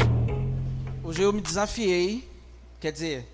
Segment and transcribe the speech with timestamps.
[1.05, 2.29] Hoje eu me desafiei,
[2.81, 3.29] quer dizer,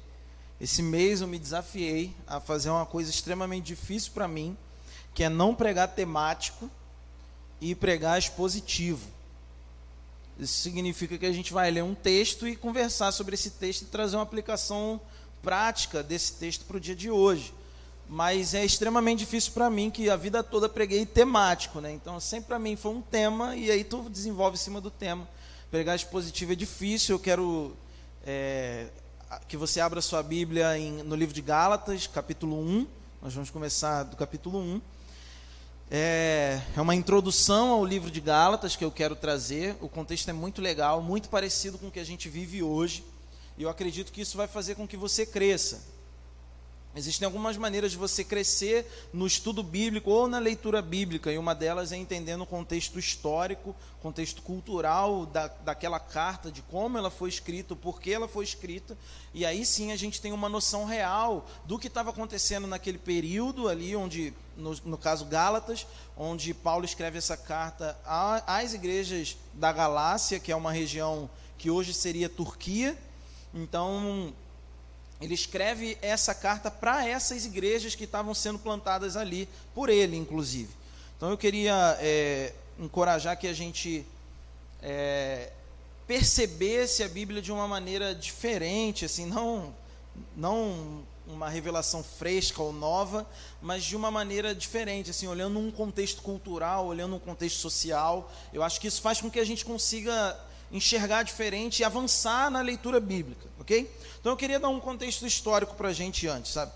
[0.61, 4.55] esse mês eu me desafiei a fazer uma coisa extremamente difícil para mim,
[5.15, 6.71] que é não pregar temático
[7.63, 9.09] e pregar expositivo.
[10.39, 13.87] Isso significa que a gente vai ler um texto e conversar sobre esse texto e
[13.87, 15.01] trazer uma aplicação
[15.43, 17.55] prática desse texto para o dia de hoje.
[18.09, 21.93] Mas é extremamente difícil para mim, que a vida toda preguei temático, né?
[21.93, 25.29] Então, sempre para mim foi um tema, e aí tu desenvolve em cima do tema.
[25.71, 27.77] Pregar expositivo é difícil, eu quero
[28.25, 28.87] é,
[29.47, 32.87] que você abra sua Bíblia em, no livro de Gálatas, capítulo 1.
[33.21, 34.81] Nós vamos começar do capítulo 1.
[35.91, 39.77] É, é uma introdução ao livro de Gálatas que eu quero trazer.
[39.81, 43.05] O contexto é muito legal, muito parecido com o que a gente vive hoje.
[43.59, 45.83] E eu acredito que isso vai fazer com que você cresça.
[46.95, 51.55] Existem algumas maneiras de você crescer no estudo bíblico ou na leitura bíblica, e uma
[51.55, 57.29] delas é entendendo o contexto histórico, contexto cultural da, daquela carta, de como ela foi
[57.29, 58.97] escrita, por que ela foi escrita,
[59.35, 63.69] e aí sim a gente tem uma noção real do que estava acontecendo naquele período
[63.69, 67.99] ali, onde, no, no caso Gálatas, onde Paulo escreve essa carta
[68.47, 72.97] às igrejas da Galácia, que é uma região que hoje seria Turquia,
[73.63, 74.33] então,
[75.21, 80.71] ele escreve essa carta para essas igrejas que estavam sendo plantadas ali, por ele, inclusive.
[81.17, 84.07] Então, eu queria é, encorajar que a gente
[84.81, 85.51] é,
[86.07, 89.75] percebesse a Bíblia de uma maneira diferente, assim, não,
[90.37, 93.27] não uma revelação fresca ou nova,
[93.61, 98.33] mas de uma maneira diferente, assim, olhando um contexto cultural, olhando um contexto social.
[98.53, 100.39] Eu acho que isso faz com que a gente consiga
[100.71, 103.91] enxergar diferente e avançar na leitura bíblica, ok?
[104.21, 106.73] Então eu queria dar um contexto histórico para a gente antes, sabe?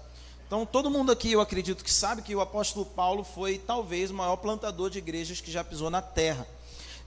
[0.46, 4.14] Então todo mundo aqui, eu acredito que sabe que o apóstolo Paulo foi talvez o
[4.14, 6.46] maior plantador de igrejas que já pisou na terra.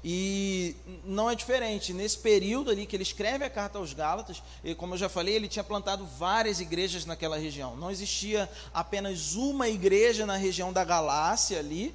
[0.08, 1.92] E não é diferente.
[1.92, 5.34] Nesse período ali que ele escreve a carta aos Gálatas, e como eu já falei,
[5.34, 7.76] ele tinha plantado várias igrejas naquela região.
[7.76, 11.92] Não existia apenas uma igreja na região da Galácia ali,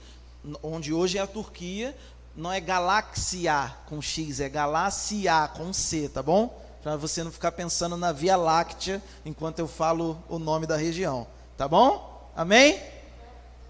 [0.60, 1.96] onde hoje é a Turquia,
[2.36, 6.58] não é galáxia com X, é galáxia com C, tá bom?
[6.82, 11.26] Para você não ficar pensando na Via Láctea enquanto eu falo o nome da região,
[11.56, 12.30] tá bom?
[12.34, 12.80] Amém?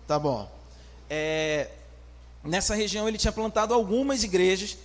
[0.07, 0.49] Tá bom.
[1.09, 1.69] É,
[2.45, 4.77] nessa região ele tinha plantado algumas igrejas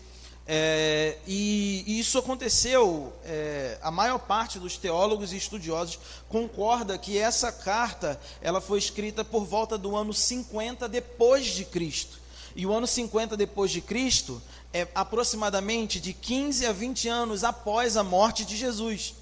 [0.47, 3.11] é, e, e, isso aconteceu.
[3.23, 5.99] É, a maior parte dos teólogos e estudiosos
[6.29, 12.19] concorda que essa carta ela foi escrita por volta do ano 50 depois de Cristo.
[12.55, 14.41] E o ano 50 depois de Cristo
[14.73, 19.13] é aproximadamente de 15 a 20 anos após a morte de Jesus.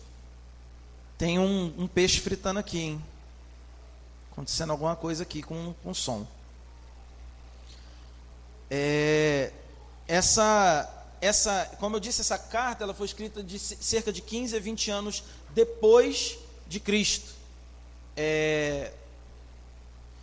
[1.18, 3.04] Tem um, um peixe fritando aqui, hein?
[4.32, 6.28] Acontecendo alguma coisa aqui com, com som.
[8.70, 9.52] É,
[10.08, 10.90] essa,
[11.22, 14.92] essa, como eu disse, essa carta ela foi escrita de cerca de 15 a 20
[14.92, 17.34] anos depois de Cristo.
[18.18, 18.92] É,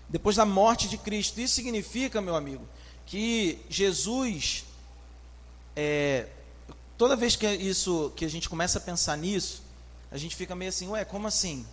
[0.09, 1.41] depois da morte de Cristo.
[1.41, 2.69] Isso significa, meu amigo,
[3.11, 4.65] que Jesus,
[5.75, 6.29] é,
[6.97, 9.65] toda vez que isso, que a gente começa a pensar nisso,
[10.13, 11.67] a gente fica meio assim, ué, como assim?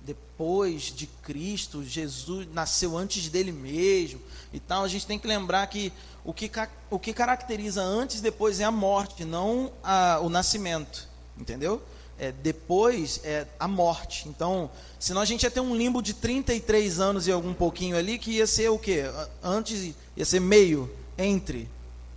[0.00, 4.20] Depois de Cristo, Jesus nasceu antes dele mesmo
[4.52, 4.82] e tal.
[4.82, 5.92] A gente tem que lembrar que
[6.24, 6.50] o que,
[6.90, 11.80] o que caracteriza antes e depois é a morte, não a, o nascimento, entendeu?
[12.18, 14.28] É, depois é a morte.
[14.28, 18.18] Então, senão a gente ia ter um limbo de 33 anos e algum pouquinho ali,
[18.18, 19.04] que ia ser o quê?
[19.42, 21.68] Antes ia ser meio, entre,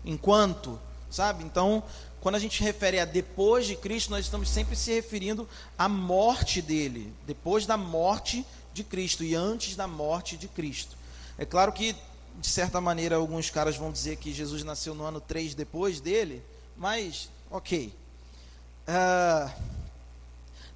[0.04, 0.80] enquanto,
[1.10, 1.44] sabe?
[1.44, 1.84] Então,
[2.22, 6.62] quando a gente refere a depois de Cristo, nós estamos sempre se referindo à morte
[6.62, 10.96] dele, depois da morte de Cristo e antes da morte de Cristo.
[11.38, 11.96] É claro que,
[12.40, 16.44] de certa maneira, alguns caras vão dizer que Jesus nasceu no ano 3 depois dele,
[16.78, 17.94] mas, ok.
[18.88, 19.52] Uh,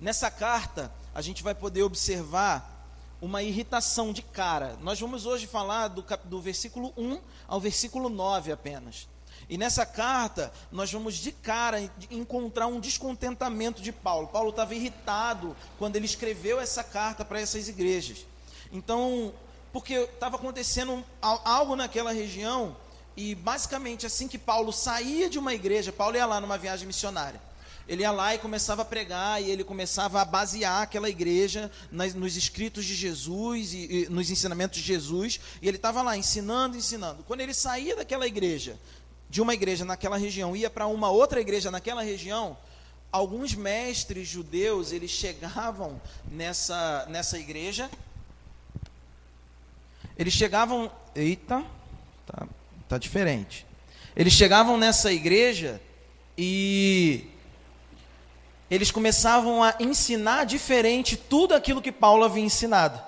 [0.05, 2.87] nessa carta, a gente vai poder observar
[3.19, 4.77] uma irritação de cara.
[4.81, 9.07] Nós vamos hoje falar do, do versículo 1 ao versículo 9 apenas.
[9.49, 14.27] E nessa carta, nós vamos de cara encontrar um descontentamento de Paulo.
[14.27, 18.27] Paulo estava irritado quando ele escreveu essa carta para essas igrejas.
[18.71, 19.33] Então,
[19.73, 22.77] porque estava acontecendo algo naquela região,
[23.17, 27.41] e basicamente assim que Paulo saía de uma igreja, Paulo ia lá numa viagem missionária.
[27.87, 32.13] Ele ia lá e começava a pregar, e ele começava a basear aquela igreja nas,
[32.13, 36.75] nos escritos de Jesus e, e, nos ensinamentos de Jesus, e ele estava lá ensinando,
[36.75, 37.23] ensinando.
[37.27, 38.79] Quando ele saía daquela igreja,
[39.29, 42.57] de uma igreja naquela região, ia para uma outra igreja naquela região,
[43.11, 46.01] alguns mestres judeus, eles chegavam
[46.31, 47.89] nessa, nessa igreja,
[50.17, 51.63] eles chegavam, eita,
[52.25, 52.47] tá,
[52.89, 53.65] tá diferente.
[54.15, 55.81] Eles chegavam nessa igreja
[56.37, 57.27] e
[58.69, 62.99] eles começavam a ensinar diferente tudo aquilo que Paulo havia ensinado.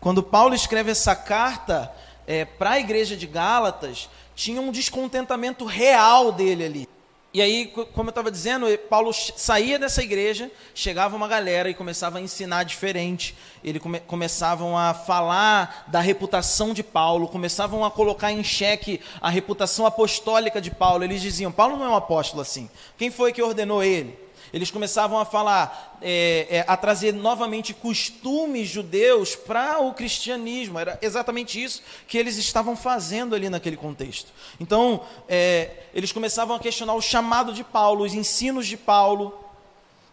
[0.00, 1.92] Quando Paulo escreve essa carta
[2.26, 6.88] é, para a igreja de Gálatas, tinha um descontentamento real dele ali.
[7.34, 12.16] E aí, como eu estava dizendo, Paulo saía dessa igreja, chegava uma galera e começava
[12.16, 13.36] a ensinar diferente.
[13.62, 19.28] Eles come, começavam a falar da reputação de Paulo, começavam a colocar em xeque a
[19.28, 21.04] reputação apostólica de Paulo.
[21.04, 22.70] Eles diziam: Paulo não é um apóstolo assim.
[22.96, 24.25] Quem foi que ordenou ele?
[24.56, 30.78] Eles começavam a falar, é, é, a trazer novamente costumes judeus para o cristianismo.
[30.78, 34.32] Era exatamente isso que eles estavam fazendo ali naquele contexto.
[34.58, 39.38] Então, é, eles começavam a questionar o chamado de Paulo, os ensinos de Paulo.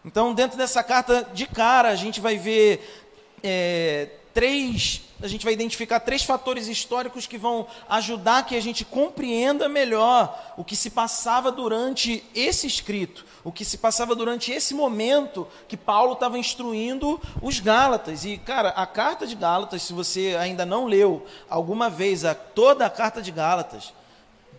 [0.03, 3.05] Então, dentro dessa carta, de cara, a gente vai ver
[3.41, 8.83] é, três a gente vai identificar três fatores históricos que vão ajudar que a gente
[8.83, 14.73] compreenda melhor o que se passava durante esse escrito, o que se passava durante esse
[14.73, 18.25] momento que Paulo estava instruindo os Gálatas.
[18.25, 22.85] E, cara, a carta de Gálatas, se você ainda não leu alguma vez a, toda
[22.85, 23.93] a carta de Gálatas,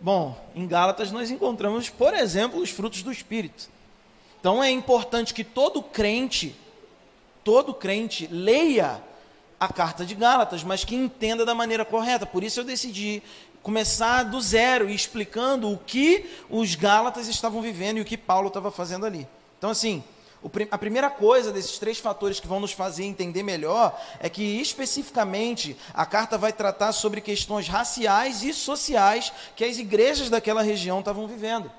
[0.01, 3.69] bom, em Gálatas nós encontramos, por exemplo, os frutos do Espírito.
[4.41, 6.57] Então é importante que todo crente,
[7.45, 9.03] todo crente, leia
[9.59, 12.27] a carta de Gálatas, mas que entenda da maneira correta.
[12.27, 13.23] Por isso eu decidi
[13.63, 18.49] começar do zero e explicando o que os Gálatas estavam vivendo e o que Paulo
[18.49, 19.27] estava fazendo ali.
[19.59, 20.05] Então, assim,
[20.71, 25.75] a primeira coisa desses três fatores que vão nos fazer entender melhor é que, especificamente,
[25.95, 31.27] a carta vai tratar sobre questões raciais e sociais que as igrejas daquela região estavam
[31.27, 31.73] vivendo.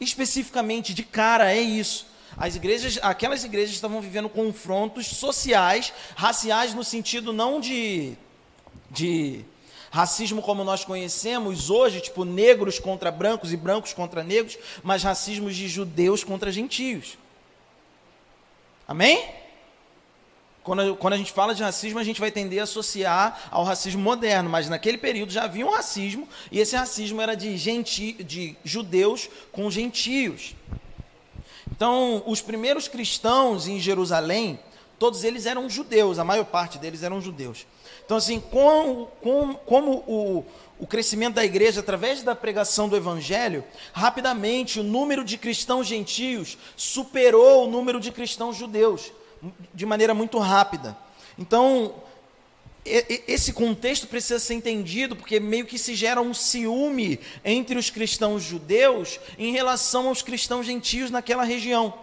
[0.00, 2.06] Especificamente, de cara, é isso.
[2.36, 8.16] As igrejas, aquelas igrejas estavam vivendo confrontos sociais, raciais no sentido não de,
[8.90, 9.44] de
[9.90, 15.54] racismo como nós conhecemos hoje, tipo negros contra brancos e brancos contra negros, mas racismos
[15.54, 17.18] de judeus contra gentios.
[18.88, 19.22] Amém?
[20.62, 24.00] Quando, quando a gente fala de racismo, a gente vai tender a associar ao racismo
[24.00, 28.56] moderno, mas naquele período já havia um racismo, e esse racismo era de, genti, de
[28.64, 30.54] judeus com gentios.
[31.74, 34.60] Então, os primeiros cristãos em Jerusalém,
[34.98, 37.66] todos eles eram judeus, a maior parte deles eram judeus.
[38.04, 40.44] Então, assim, com, com, como o,
[40.78, 43.64] o crescimento da igreja através da pregação do evangelho,
[43.94, 49.10] rapidamente o número de cristãos gentios superou o número de cristãos judeus,
[49.72, 50.94] de maneira muito rápida.
[51.38, 51.94] Então,
[52.84, 58.42] esse contexto precisa ser entendido porque meio que se gera um ciúme entre os cristãos
[58.42, 61.94] judeus em relação aos cristãos gentios naquela região.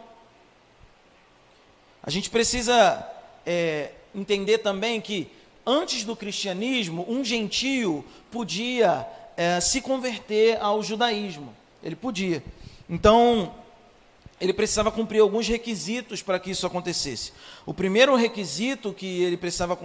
[2.02, 3.06] A gente precisa
[3.46, 5.30] é, entender também que
[5.66, 9.06] antes do cristianismo, um gentio podia
[9.38, 11.56] é, se converter ao judaísmo.
[11.84, 12.44] Ele podia.
[12.90, 13.54] Então,
[14.42, 17.34] ele precisava cumprir alguns requisitos para que isso acontecesse.
[17.66, 19.78] O primeiro requisito que ele precisava,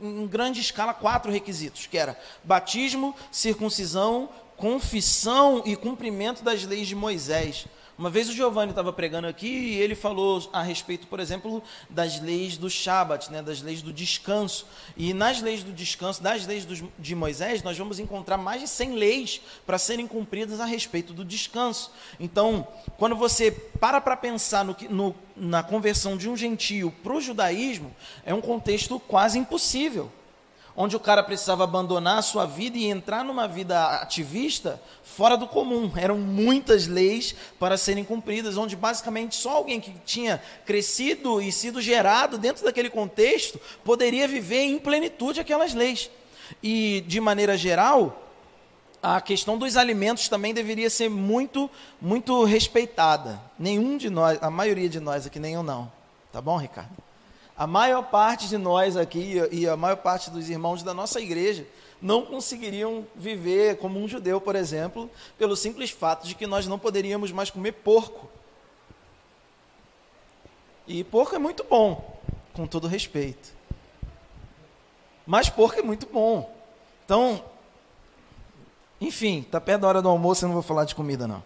[0.00, 6.94] em grande escala, quatro requisitos, que era batismo, circuncisão, confissão e cumprimento das leis de
[6.94, 7.66] Moisés.
[8.02, 12.20] Uma vez o Giovanni estava pregando aqui e ele falou a respeito, por exemplo, das
[12.20, 14.66] leis do Shabat, né, das leis do descanso.
[14.96, 16.66] E nas leis do descanso, das leis
[16.98, 21.24] de Moisés, nós vamos encontrar mais de 100 leis para serem cumpridas a respeito do
[21.24, 21.92] descanso.
[22.18, 22.66] Então,
[22.98, 27.94] quando você para para pensar no, no, na conversão de um gentio para o judaísmo,
[28.24, 30.10] é um contexto quase impossível
[30.76, 35.46] onde o cara precisava abandonar a sua vida e entrar numa vida ativista fora do
[35.46, 35.90] comum.
[35.96, 41.80] Eram muitas leis para serem cumpridas, onde basicamente só alguém que tinha crescido e sido
[41.80, 46.10] gerado dentro daquele contexto poderia viver em plenitude aquelas leis.
[46.62, 48.30] E, de maneira geral,
[49.02, 53.40] a questão dos alimentos também deveria ser muito, muito respeitada.
[53.58, 55.90] Nenhum de nós, a maioria de nós aqui, nenhum não.
[56.32, 57.11] Tá bom, Ricardo?
[57.56, 61.66] A maior parte de nós aqui e a maior parte dos irmãos da nossa igreja
[62.00, 66.78] não conseguiriam viver como um judeu, por exemplo, pelo simples fato de que nós não
[66.78, 68.28] poderíamos mais comer porco.
[70.86, 72.20] E porco é muito bom,
[72.52, 73.50] com todo respeito.
[75.24, 76.52] Mas porco é muito bom.
[77.04, 77.44] Então,
[79.00, 81.42] enfim, está perto da hora do almoço, eu não vou falar de comida, não.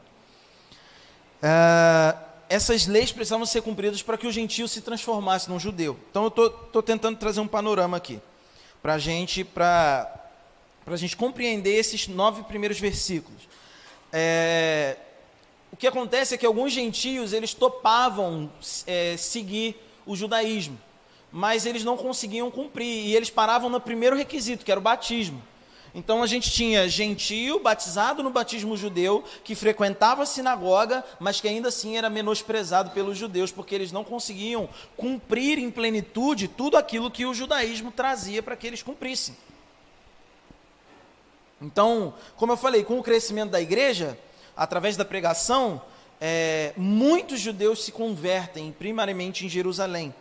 [1.43, 2.17] É,
[2.49, 5.99] essas leis precisavam ser cumpridas para que o gentio se transformasse num judeu.
[6.11, 8.21] Então eu estou tentando trazer um panorama aqui
[8.83, 10.09] para a gente, para
[10.87, 13.49] a gente compreender esses nove primeiros versículos.
[14.12, 14.97] É,
[15.73, 18.50] o que acontece é que alguns gentios eles topavam
[18.87, 19.76] é, seguir
[20.07, 20.79] o judaísmo,
[21.33, 25.43] mas eles não conseguiam cumprir e eles paravam no primeiro requisito, que era o batismo.
[25.97, 31.49] Então a gente tinha gentio batizado no batismo judeu, que frequentava a sinagoga, mas que
[31.49, 37.11] ainda assim era menosprezado pelos judeus, porque eles não conseguiam cumprir em plenitude tudo aquilo
[37.11, 39.35] que o judaísmo trazia para que eles cumprissem.
[41.62, 44.19] Então, como eu falei, com o crescimento da igreja,
[44.55, 45.81] através da pregação,
[46.21, 50.15] é, muitos judeus se convertem, primariamente em Jerusalém.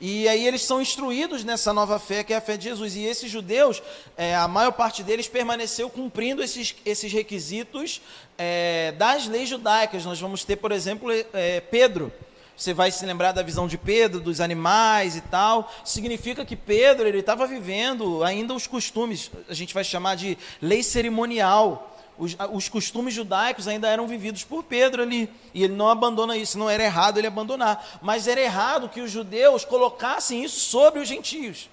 [0.00, 2.94] E aí eles são instruídos nessa nova fé, que é a fé de Jesus.
[2.94, 3.82] E esses judeus,
[4.16, 8.00] é, a maior parte deles permaneceu cumprindo esses, esses requisitos
[8.36, 10.04] é, das leis judaicas.
[10.04, 12.12] Nós vamos ter, por exemplo, é, Pedro.
[12.56, 15.72] Você vai se lembrar da visão de Pedro, dos animais e tal.
[15.84, 20.82] Significa que Pedro ele estava vivendo ainda os costumes, a gente vai chamar de lei
[20.82, 25.30] cerimonial os, os, costumes judaicos ainda eram vividos por Pedro ali.
[25.54, 26.58] E ele não abandona isso.
[26.58, 27.98] Não era errado ele abandonar.
[28.02, 31.70] Mas era errado que os judeus colocassem isso sobre os gentios.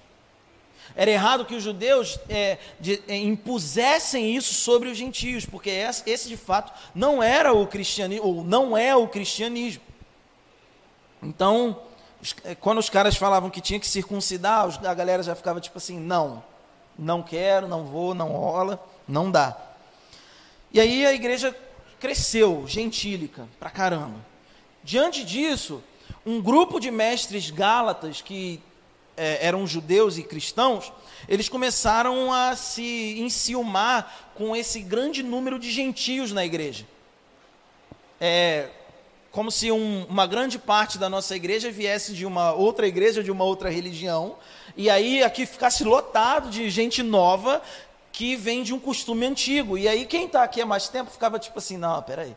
[0.94, 6.08] Era errado que os judeus é, de, é, impusessem isso sobre os gentios, porque esse,
[6.08, 9.82] esse, de fato não era o cristianismo, ou não é o cristianismo.
[11.22, 11.78] Então,
[12.44, 15.98] é, quando os caras falavam que tinha que circuncidar, a galera já ficava tipo assim:
[15.98, 16.42] não,
[16.98, 19.56] não quero, não vou, não rola, não dá.
[20.76, 21.56] E aí a igreja
[21.98, 24.22] cresceu, gentílica, pra caramba.
[24.84, 25.82] Diante disso,
[26.26, 28.60] um grupo de mestres gálatas que
[29.16, 30.92] é, eram judeus e cristãos,
[31.26, 36.86] eles começaram a se enciumar com esse grande número de gentios na igreja.
[38.20, 38.68] É
[39.36, 43.30] como se um, uma grande parte da nossa igreja viesse de uma outra igreja, de
[43.30, 44.36] uma outra religião,
[44.74, 47.60] e aí aqui ficasse lotado de gente nova
[48.16, 49.76] que vem de um costume antigo.
[49.76, 52.34] E aí quem está aqui há mais tempo ficava tipo assim, não, peraí,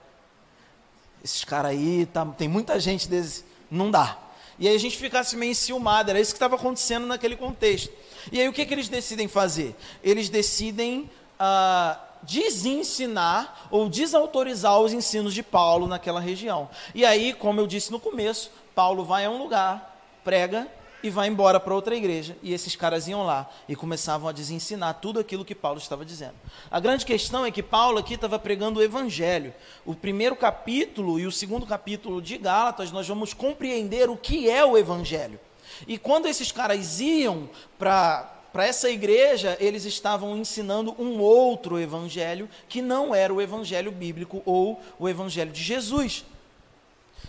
[1.24, 4.18] esses caras aí, tá, tem muita gente desse, não dá.
[4.60, 7.94] E aí a gente ficasse meio enciumado, era isso que estava acontecendo naquele contexto.
[8.30, 9.74] E aí o que, que eles decidem fazer?
[10.04, 11.10] Eles decidem
[11.40, 16.70] ah, desensinar ou desautorizar os ensinos de Paulo naquela região.
[16.94, 20.68] E aí, como eu disse no começo, Paulo vai a um lugar, prega
[21.02, 22.38] e vai embora para outra igreja.
[22.42, 26.36] E esses caras iam lá e começavam a desensinar tudo aquilo que Paulo estava dizendo.
[26.70, 29.54] A grande questão é que Paulo aqui estava pregando o evangelho.
[29.86, 34.64] O primeiro capítulo e o segundo capítulo de Gálatas, nós vamos compreender o que é
[34.64, 35.40] o evangelho.
[35.88, 42.50] E quando esses caras iam para para essa igreja, eles estavam ensinando um outro evangelho
[42.68, 46.26] que não era o evangelho bíblico ou o evangelho de Jesus.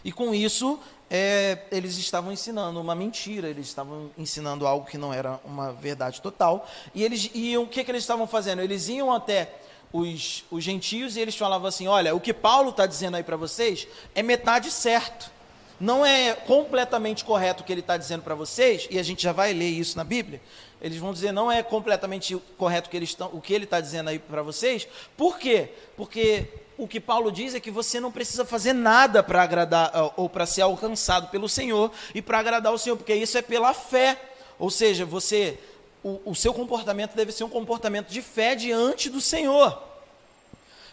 [0.04, 0.78] E com isso,
[1.10, 6.22] é, eles estavam ensinando uma mentira, eles estavam ensinando algo que não era uma verdade
[6.22, 6.68] total.
[6.94, 8.62] E eles iam, o que, que eles estavam fazendo?
[8.62, 9.52] Eles iam até
[9.92, 13.36] os, os gentios e eles falavam assim: olha, o que Paulo está dizendo aí para
[13.36, 15.30] vocês é metade certo.
[15.80, 19.32] Não é completamente correto o que ele está dizendo para vocês, e a gente já
[19.32, 20.40] vai ler isso na Bíblia.
[20.80, 23.80] Eles vão dizer não é completamente correto o que, eles tão, o que ele está
[23.80, 24.86] dizendo aí para vocês.
[25.16, 25.70] Por quê?
[25.96, 26.48] Porque
[26.82, 30.46] o que Paulo diz é que você não precisa fazer nada para agradar ou para
[30.46, 34.20] ser alcançado pelo Senhor e para agradar o Senhor, porque isso é pela fé.
[34.58, 35.58] Ou seja, você
[36.02, 39.82] o, o, seu comportamento deve ser um comportamento de fé diante do Senhor.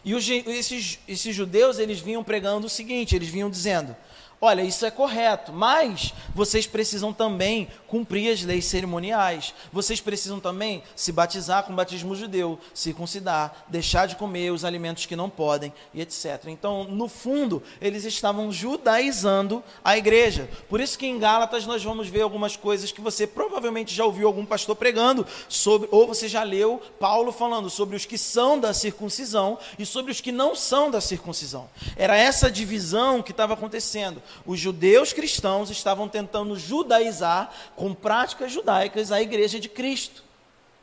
[0.04, 3.96] E os, esses, esses judeus, eles vinham pregando o seguinte, eles vinham dizendo,
[4.40, 9.52] Olha, isso é correto, mas vocês precisam também cumprir as leis cerimoniais.
[9.74, 15.08] Vocês precisam também se batizar com o batismo judeu, circuncidar, deixar de comer os alimentos
[15.08, 16.44] que não podem e etc.
[16.50, 20.48] Então, no fundo, eles estavam judaizando a igreja.
[20.70, 24.28] Por isso que em Gálatas nós vamos ver algumas coisas que você provavelmente já ouviu
[24.28, 28.72] algum pastor pregando sobre, ou você já leu Paulo falando sobre os que são da
[28.72, 31.68] circuncisão e sobre os que não são da circuncisão.
[31.96, 39.12] Era essa divisão que estava acontecendo os judeus cristãos estavam tentando judaizar com práticas judaicas
[39.12, 40.24] a igreja de Cristo.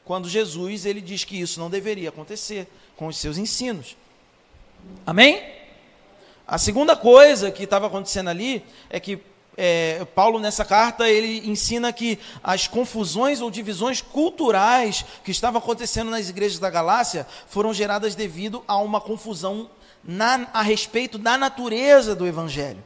[0.04, 3.96] Quando Jesus ele diz que isso não deveria acontecer com os seus ensinos.
[5.06, 5.42] Amém?
[6.46, 9.18] A segunda coisa que estava acontecendo ali é que
[9.56, 16.10] é, Paulo nessa carta ele ensina que as confusões ou divisões culturais que estavam acontecendo
[16.10, 19.70] nas igrejas da Galácia foram geradas devido a uma confusão
[20.02, 22.82] na, a respeito da natureza do evangelho.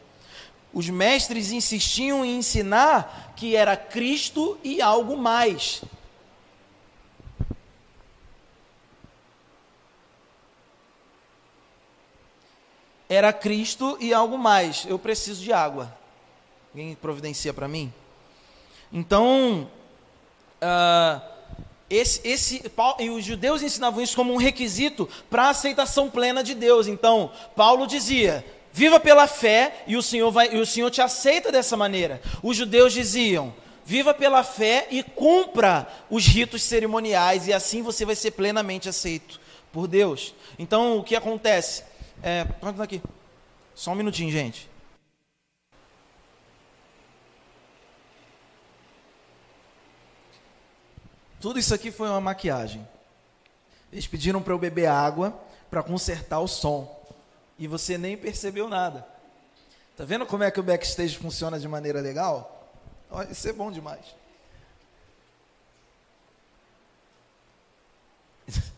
[0.73, 5.83] Os mestres insistiam em ensinar que era Cristo e algo mais.
[13.09, 14.85] Era Cristo e algo mais.
[14.87, 15.97] Eu preciso de água.
[16.71, 17.93] Alguém providencia para mim?
[18.93, 19.71] Então,
[20.63, 21.21] uh,
[21.89, 26.55] esse, esse, e os judeus ensinavam isso como um requisito para a aceitação plena de
[26.55, 26.87] Deus.
[26.87, 28.45] Então, Paulo dizia:
[28.79, 32.23] Viva pela fé e o Senhor vai e o Senhor te aceita dessa maneira.
[32.45, 33.53] Os judeus diziam:
[33.85, 39.41] Viva pela fé e cumpra os ritos cerimoniais e assim você vai ser plenamente aceito
[39.73, 40.33] por Deus.
[40.57, 41.83] Então, o que acontece?
[42.23, 43.03] É, pode aqui.
[43.75, 44.71] Só um minutinho, gente.
[51.41, 52.87] Tudo isso aqui foi uma maquiagem.
[53.93, 55.37] Eles pediram para eu beber água
[55.69, 56.98] para consertar o som.
[57.59, 59.07] E você nem percebeu nada.
[59.97, 62.73] Tá vendo como é que o backstage funciona de maneira legal?
[63.31, 64.05] Isso é bom demais.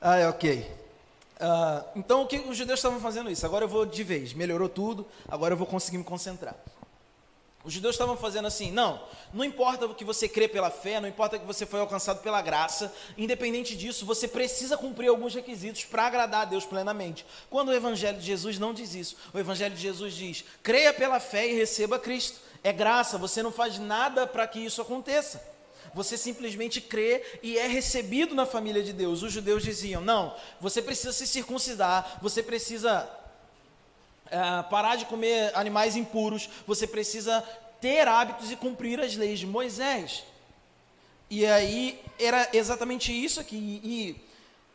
[0.00, 0.68] ah, ok.
[1.42, 3.44] Uh, então, o que os judeus estavam fazendo isso?
[3.46, 4.32] Agora eu vou de vez.
[4.32, 6.56] Melhorou tudo, agora eu vou conseguir me concentrar.
[7.64, 9.00] Os judeus estavam fazendo assim, não,
[9.32, 12.42] não importa o que você crê pela fé, não importa que você foi alcançado pela
[12.42, 17.24] graça, independente disso, você precisa cumprir alguns requisitos para agradar a Deus plenamente.
[17.48, 21.20] Quando o Evangelho de Jesus não diz isso, o Evangelho de Jesus diz: creia pela
[21.20, 22.40] fé e receba Cristo.
[22.64, 25.52] É graça, você não faz nada para que isso aconteça.
[25.94, 29.22] Você simplesmente crê e é recebido na família de Deus.
[29.22, 33.08] Os judeus diziam: não, você precisa se circuncidar, você precisa
[34.32, 37.42] uh, parar de comer animais impuros, você precisa
[37.80, 40.24] ter hábitos e cumprir as leis de Moisés.
[41.28, 44.16] E aí era exatamente isso aqui e,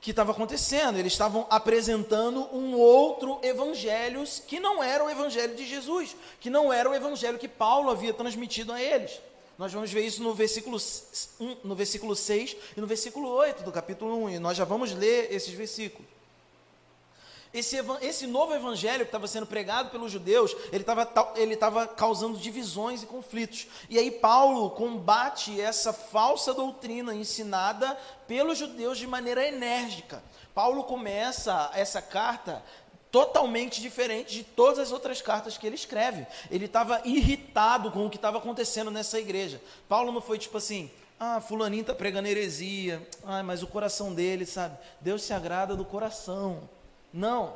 [0.02, 0.98] que estava acontecendo.
[0.98, 6.72] Eles estavam apresentando um outro evangelho que não era o evangelho de Jesus, que não
[6.72, 9.20] era o evangelho que Paulo havia transmitido a eles.
[9.58, 10.78] Nós vamos ver isso no versículo,
[11.64, 15.34] no versículo 6 e no versículo 8 do capítulo 1, e nós já vamos ler
[15.34, 16.17] esses versículos.
[17.58, 22.38] Esse, esse novo evangelho que estava sendo pregado pelos judeus, ele estava ele tava causando
[22.38, 23.68] divisões e conflitos.
[23.90, 27.98] E aí Paulo combate essa falsa doutrina ensinada
[28.28, 30.24] pelos judeus de maneira enérgica.
[30.54, 32.64] Paulo começa essa carta
[33.12, 36.28] totalmente diferente de todas as outras cartas que ele escreve.
[36.52, 39.60] Ele estava irritado com o que estava acontecendo nessa igreja.
[39.90, 43.08] Paulo não foi tipo assim, ah, fulaninho está pregando heresia.
[43.26, 44.78] Ah, mas o coração dele, sabe?
[45.02, 46.70] Deus se agrada do coração.
[47.18, 47.56] Não,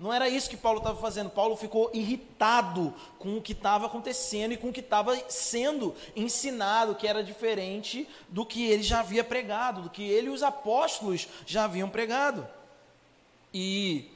[0.00, 1.28] não era isso que Paulo estava fazendo.
[1.28, 6.94] Paulo ficou irritado com o que estava acontecendo e com o que estava sendo ensinado,
[6.94, 11.28] que era diferente do que ele já havia pregado, do que ele e os apóstolos
[11.44, 12.48] já haviam pregado.
[13.52, 14.10] E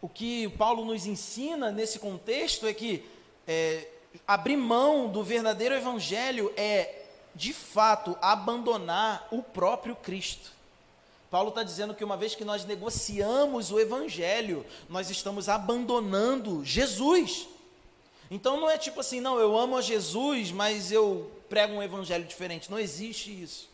[0.00, 3.06] o que Paulo nos ensina nesse contexto é que
[3.46, 3.88] é,
[4.26, 10.61] abrir mão do verdadeiro evangelho é, de fato, abandonar o próprio Cristo.
[11.32, 17.48] Paulo está dizendo que uma vez que nós negociamos o Evangelho, nós estamos abandonando Jesus.
[18.30, 22.26] Então não é tipo assim, não, eu amo a Jesus, mas eu prego um Evangelho
[22.26, 22.70] diferente.
[22.70, 23.70] Não existe isso.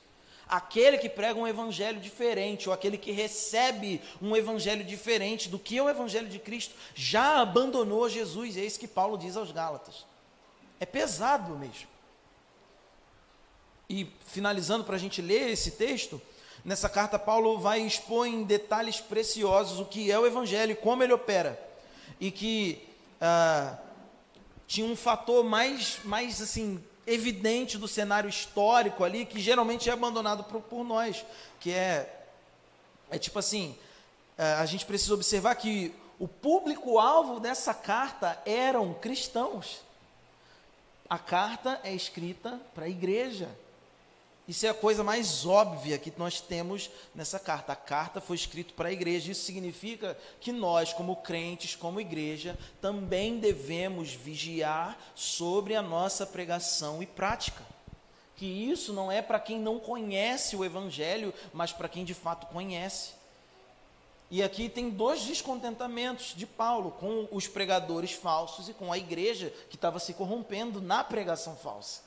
[0.49, 5.79] Aquele que prega um Evangelho diferente, ou aquele que recebe um Evangelho diferente do que
[5.79, 8.57] é o Evangelho de Cristo, já abandonou Jesus.
[8.57, 10.07] É isso que Paulo diz aos Gálatas.
[10.79, 11.89] É pesado mesmo.
[13.91, 16.23] E finalizando para a gente ler esse texto,
[16.69, 21.03] Nessa carta, Paulo vai expor em detalhes preciosos o que é o Evangelho e como
[21.03, 21.59] ele opera.
[22.21, 22.87] E que
[23.19, 23.79] ah,
[24.67, 30.45] tinha um fator mais, mais assim, evidente do cenário histórico ali, que geralmente é abandonado
[30.45, 31.25] por, por nós,
[31.59, 32.23] que é,
[33.11, 33.75] é tipo assim,
[34.37, 39.81] ah, a gente precisa observar que o público-alvo dessa carta eram cristãos.
[41.09, 43.49] A carta é escrita para a igreja.
[44.49, 47.75] Isso é a coisa mais óbvia que nós temos nessa carta.
[47.75, 49.31] A carta foi escrita para a igreja.
[49.31, 57.03] Isso significa que nós, como crentes, como igreja, também devemos vigiar sobre a nossa pregação
[57.03, 57.63] e prática.
[58.37, 62.47] Que isso não é para quem não conhece o Evangelho, mas para quem de fato
[62.47, 63.19] conhece.
[64.31, 69.53] E aqui tem dois descontentamentos de Paulo com os pregadores falsos e com a igreja
[69.69, 72.01] que estava se corrompendo na pregação falsa.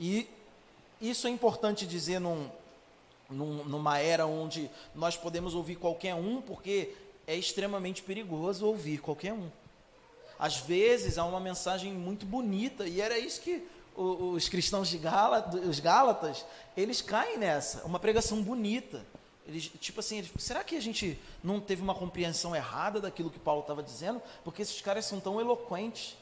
[0.00, 0.26] E
[1.00, 2.48] isso é importante dizer num,
[3.28, 6.94] num, numa era onde nós podemos ouvir qualquer um, porque
[7.26, 9.50] é extremamente perigoso ouvir qualquer um.
[10.38, 15.64] Às vezes há uma mensagem muito bonita, e era isso que os cristãos de Gálatas,
[15.64, 16.44] os Gálatas,
[16.76, 19.06] eles caem nessa, uma pregação bonita.
[19.46, 23.38] Eles, tipo assim, eles, será que a gente não teve uma compreensão errada daquilo que
[23.38, 24.20] Paulo estava dizendo?
[24.42, 26.16] Porque esses caras são tão eloquentes.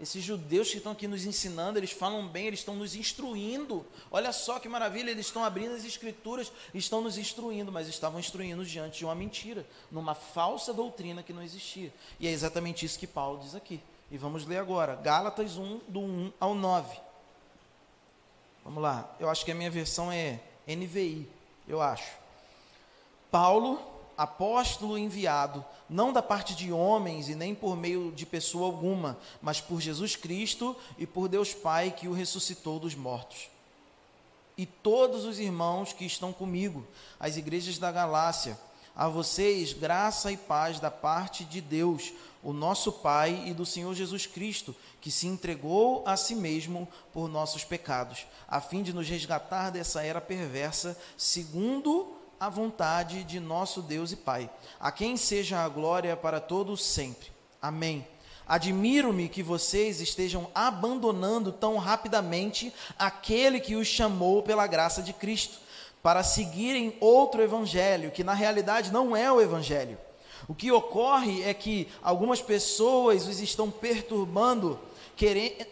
[0.00, 3.86] Esses judeus que estão aqui nos ensinando, eles falam bem, eles estão nos instruindo.
[4.10, 8.64] Olha só que maravilha, eles estão abrindo as escrituras, estão nos instruindo, mas estavam instruindo
[8.64, 11.92] diante de uma mentira, numa falsa doutrina que não existia.
[12.18, 13.80] E é exatamente isso que Paulo diz aqui.
[14.10, 16.98] E vamos ler agora, Gálatas 1, do 1 ao 9.
[18.64, 21.28] Vamos lá, eu acho que a minha versão é NVI,
[21.68, 22.10] eu acho.
[23.30, 29.18] Paulo, apóstolo enviado, não da parte de homens e nem por meio de pessoa alguma,
[29.42, 33.48] mas por Jesus Cristo e por Deus Pai que o ressuscitou dos mortos.
[34.56, 36.86] E todos os irmãos que estão comigo,
[37.18, 38.58] as igrejas da Galácia,
[38.94, 43.92] a vocês graça e paz da parte de Deus, o nosso Pai e do Senhor
[43.94, 49.08] Jesus Cristo, que se entregou a si mesmo por nossos pecados, a fim de nos
[49.08, 52.13] resgatar dessa era perversa, segundo
[52.44, 57.28] a vontade de nosso Deus e Pai, a quem seja a glória para todos sempre.
[57.60, 58.06] Amém.
[58.46, 65.56] Admiro-me que vocês estejam abandonando tão rapidamente aquele que os chamou pela graça de Cristo,
[66.02, 69.96] para seguirem outro evangelho, que na realidade não é o evangelho.
[70.46, 74.78] O que ocorre é que algumas pessoas os estão perturbando,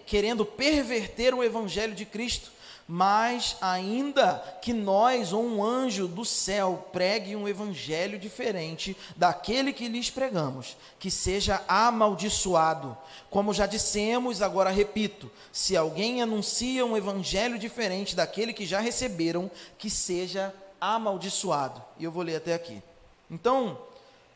[0.06, 2.51] querendo perverter o evangelho de Cristo
[2.86, 9.88] mas ainda que nós ou um anjo do céu pregue um evangelho diferente daquele que
[9.88, 12.96] lhes pregamos, que seja amaldiçoado.
[13.30, 19.50] Como já dissemos, agora repito: se alguém anuncia um evangelho diferente daquele que já receberam,
[19.78, 21.82] que seja amaldiçoado.
[21.98, 22.82] E eu vou ler até aqui.
[23.30, 23.78] Então,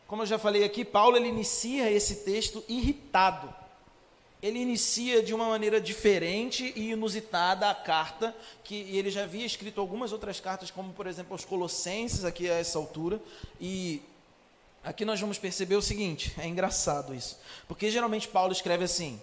[0.06, 3.52] como eu já falei aqui, Paulo ele inicia esse texto irritado
[4.46, 9.80] ele inicia de uma maneira diferente e inusitada a carta, que ele já havia escrito
[9.80, 13.20] algumas outras cartas, como por exemplo aos Colossenses, aqui a essa altura,
[13.61, 14.00] e
[14.85, 19.20] aqui nós vamos perceber o seguinte: é engraçado isso, porque geralmente Paulo escreve assim: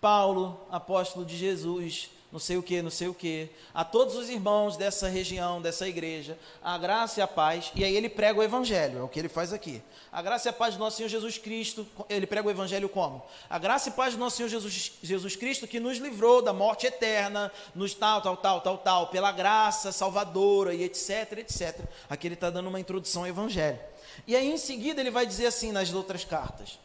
[0.00, 4.28] Paulo, apóstolo de Jesus, não sei o que, não sei o que, a todos os
[4.28, 8.42] irmãos dessa região, dessa igreja, a graça e a paz, e aí ele prega o
[8.42, 9.82] evangelho, é o que ele faz aqui.
[10.12, 13.24] A graça e a paz do nosso Senhor Jesus Cristo, ele prega o evangelho como?
[13.48, 16.86] A graça e paz do nosso Senhor Jesus, Jesus Cristo que nos livrou da morte
[16.86, 21.80] eterna, nos tal, tal, tal, tal, tal, pela graça salvadora e etc, etc.
[22.06, 23.80] Aqui ele está dando uma introdução ao evangelho.
[24.26, 26.78] E aí em seguida ele vai dizer assim nas outras cartas: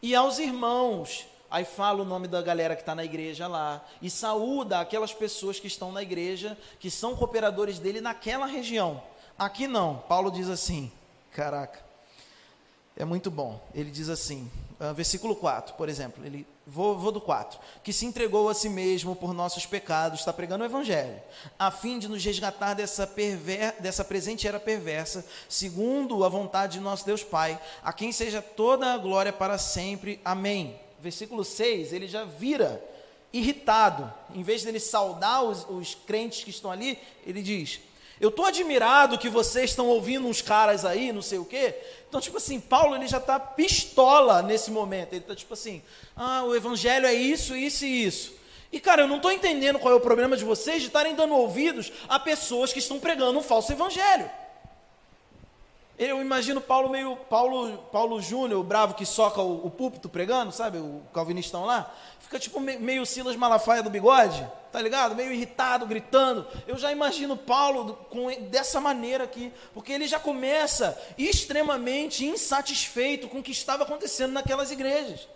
[0.00, 4.10] E aos irmãos aí fala o nome da galera que está na igreja lá, e
[4.10, 9.02] saúda aquelas pessoas que estão na igreja, que são cooperadores dele naquela região.
[9.38, 10.90] Aqui não, Paulo diz assim,
[11.32, 11.84] caraca,
[12.96, 13.60] é muito bom.
[13.74, 18.06] Ele diz assim, uh, versículo 4, por exemplo, ele, vou, vou do 4, que se
[18.06, 21.20] entregou a si mesmo por nossos pecados, está pregando o evangelho,
[21.58, 26.80] a fim de nos resgatar dessa, perver, dessa presente era perversa, segundo a vontade de
[26.80, 30.20] nosso Deus Pai, a quem seja toda a glória para sempre.
[30.24, 32.82] Amém versículo 6, ele já vira
[33.32, 34.12] irritado.
[34.34, 37.80] Em vez dele saudar os, os crentes que estão ali, ele diz:
[38.20, 41.74] Eu estou admirado que vocês estão ouvindo uns caras aí, não sei o quê.
[42.08, 45.12] Então, tipo assim, Paulo ele já está pistola nesse momento.
[45.12, 45.82] Ele está tipo assim:
[46.16, 48.32] Ah, o evangelho é isso, isso e isso.
[48.72, 51.34] E cara, eu não estou entendendo qual é o problema de vocês de estarem dando
[51.34, 54.28] ouvidos a pessoas que estão pregando um falso evangelho.
[55.96, 60.78] Eu imagino Paulo meio Paulo Paulo Júnior, bravo que soca o, o, púlpito pregando, sabe?
[60.78, 61.94] O calvinistão lá.
[62.18, 65.14] Fica tipo meio, meio Silas Malafaia do bigode, tá ligado?
[65.14, 66.48] Meio irritado, gritando.
[66.66, 73.38] Eu já imagino Paulo com, dessa maneira aqui, porque ele já começa extremamente insatisfeito com
[73.38, 75.28] o que estava acontecendo naquelas igrejas.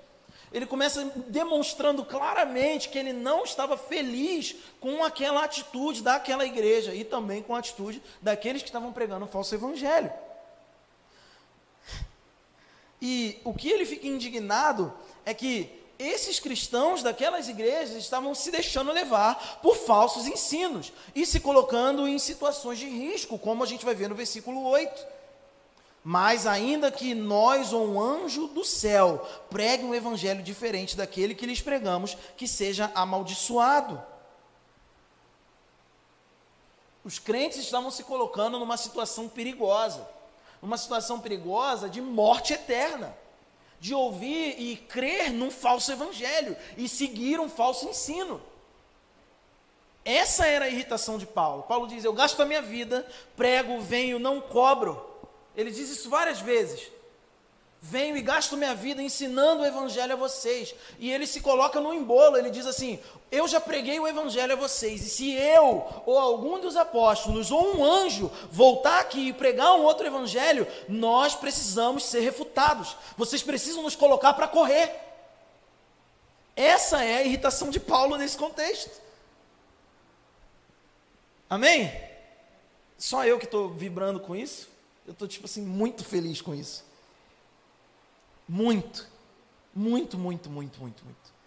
[0.53, 7.05] Ele começa demonstrando claramente que ele não estava feliz com aquela atitude daquela igreja e
[7.05, 10.11] também com a atitude daqueles que estavam pregando o falso evangelho.
[13.01, 14.93] E o que ele fica indignado
[15.25, 21.41] é que esses cristãos daquelas igrejas estavam se deixando levar por falsos ensinos e se
[21.41, 25.19] colocando em situações de risco, como a gente vai ver no versículo 8.
[26.05, 31.47] Mas ainda que nós ou um anjo do céu pregue um evangelho diferente daquele que
[31.47, 34.01] lhes pregamos, que seja amaldiçoado.
[37.05, 40.09] Os crentes estavam se colocando numa situação perigosa
[40.61, 43.17] numa situação perigosa de morte eterna,
[43.81, 48.41] de ouvir e crer num falso evangelho e seguir um falso ensino.
[50.05, 51.65] Essa era a irritação de Paulo.
[51.65, 55.07] Paulo diz: Eu gasto a minha vida, prego, venho, não cobro.
[55.55, 56.91] Ele diz isso várias vezes.
[57.81, 60.75] Venho e gasto minha vida ensinando o evangelho a vocês.
[60.99, 62.99] E ele se coloca no embolo, ele diz assim:
[63.31, 67.77] Eu já preguei o evangelho a vocês, e se eu ou algum dos apóstolos ou
[67.77, 72.97] um anjo voltar aqui e pregar um outro evangelho, nós precisamos ser refutados.
[73.17, 74.93] Vocês precisam nos colocar para correr.
[76.57, 79.01] Essa é a irritação de Paulo nesse contexto.
[81.49, 81.93] Amém?
[82.99, 84.69] Só eu que estou vibrando com isso?
[85.07, 86.88] Eu estou, tipo assim, muito feliz com isso.
[88.49, 89.07] Muito.
[89.75, 91.39] Muito, muito, muito, muito, muito.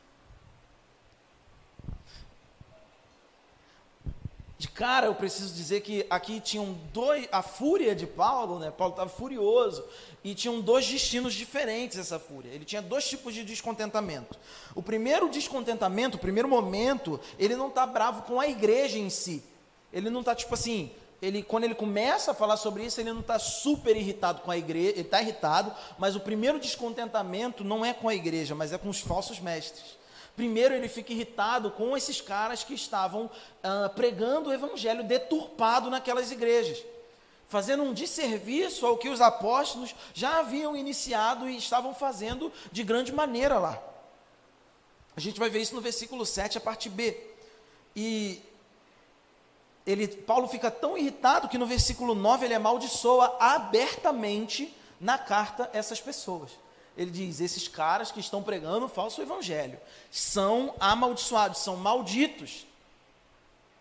[4.61, 8.69] De cara, eu preciso dizer que aqui tinham dois, a fúria de Paulo, né?
[8.69, 9.83] Paulo estava furioso
[10.23, 12.49] e tinham dois destinos diferentes essa fúria.
[12.49, 14.37] Ele tinha dois tipos de descontentamento.
[14.75, 19.43] O primeiro descontentamento, o primeiro momento, ele não está bravo com a igreja em si.
[19.91, 23.21] Ele não está tipo assim, ele, quando ele começa a falar sobre isso, ele não
[23.21, 27.93] está super irritado com a igreja, ele está irritado, mas o primeiro descontentamento não é
[27.93, 29.99] com a igreja, mas é com os falsos mestres.
[30.35, 36.31] Primeiro, ele fica irritado com esses caras que estavam uh, pregando o evangelho deturpado naquelas
[36.31, 36.83] igrejas,
[37.47, 43.11] fazendo um desserviço ao que os apóstolos já haviam iniciado e estavam fazendo de grande
[43.11, 43.79] maneira lá.
[45.15, 47.15] A gente vai ver isso no versículo 7, a parte B.
[47.95, 48.41] E
[49.85, 55.99] ele, Paulo fica tão irritado que no versículo 9 ele amaldiçoa abertamente na carta essas
[55.99, 56.51] pessoas
[56.97, 62.65] ele diz: esses caras que estão pregando o falso evangelho são amaldiçoados, são malditos.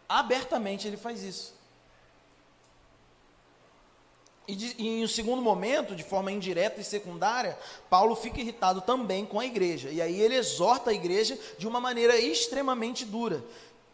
[0.09, 1.55] Abertamente ele faz isso.
[4.49, 7.57] E, de, e em um segundo momento, de forma indireta e secundária,
[7.89, 9.91] Paulo fica irritado também com a igreja.
[9.91, 13.45] E aí ele exorta a igreja de uma maneira extremamente dura,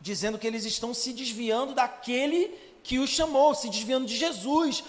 [0.07, 4.85] dizendo que eles estão se desviando daquele que os chamou, se desviando de Jesus,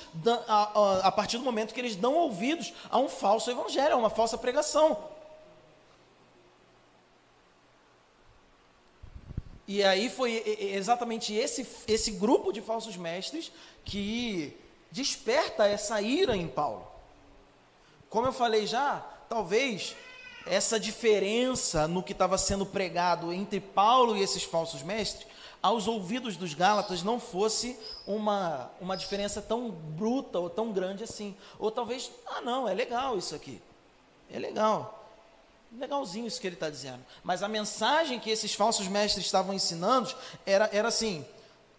[0.48, 4.38] a, partir do momento que eles dão ouvidos a um falso evangelho, a uma falsa
[4.38, 5.10] pregação.
[9.68, 10.44] E aí foi
[10.76, 13.52] exatamente esse, esse grupo de falsos mestres
[13.84, 14.56] que
[14.92, 16.88] desperta essa ira em Paulo.
[18.08, 19.96] Como eu falei já, talvez
[20.50, 25.28] essa diferença no que estava sendo pregado entre Paulo e esses falsos mestres
[25.62, 31.36] aos ouvidos dos Gálatas não fosse uma, uma diferença tão bruta ou tão grande assim.
[31.60, 33.62] Ou talvez, ah, não, é legal isso aqui.
[34.32, 35.12] É legal.
[35.78, 37.04] Legalzinho isso que ele está dizendo.
[37.24, 40.14] Mas a mensagem que esses falsos mestres estavam ensinando
[40.46, 41.26] era, era assim,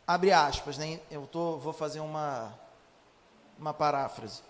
[0.07, 1.00] abre aspas, né?
[1.11, 2.52] eu tô, vou fazer uma,
[3.59, 4.42] uma paráfrase.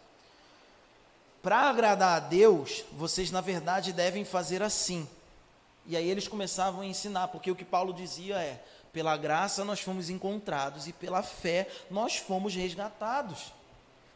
[1.43, 5.09] Para agradar a Deus, vocês na verdade devem fazer assim.
[5.87, 9.81] E aí eles começavam a ensinar, porque o que Paulo dizia é: pela graça nós
[9.81, 13.53] fomos encontrados e pela fé nós fomos resgatados.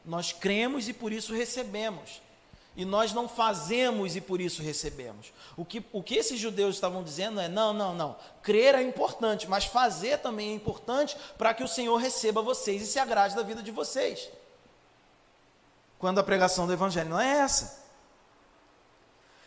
[0.05, 2.21] Nós cremos e por isso recebemos.
[2.75, 5.33] E nós não fazemos e por isso recebemos.
[5.57, 8.17] O que, o que esses judeus estavam dizendo é: não, não, não.
[8.43, 12.87] Crer é importante, mas fazer também é importante para que o Senhor receba vocês e
[12.87, 14.29] se agrade da vida de vocês.
[16.03, 17.81] Quando a pregação do Evangelho não é essa.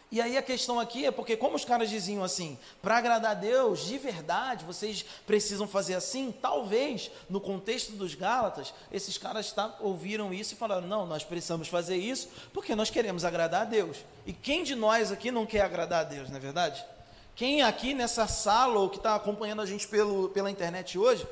[0.10, 3.34] E aí a questão aqui é porque, como os caras diziam assim, para agradar a
[3.34, 9.76] Deus de verdade, vocês precisam fazer assim, talvez no contexto dos Gálatas, esses caras tá,
[9.82, 13.98] ouviram isso e falaram: não, nós precisamos fazer isso porque nós queremos agradar a Deus.
[14.26, 16.86] E quem de nós aqui não quer agradar a Deus, não é verdade?
[17.36, 21.28] Quem aqui nessa sala ou que está acompanhando a gente pelo, pela internet hoje,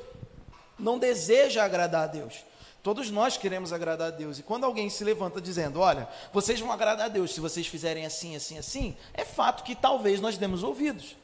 [0.78, 2.44] não deseja agradar a Deus?
[2.84, 4.38] Todos nós queremos agradar a Deus.
[4.38, 8.04] E quando alguém se levanta dizendo, olha, vocês vão agradar a Deus se vocês fizerem
[8.04, 11.16] assim, assim, assim, é fato que talvez nós demos ouvidos.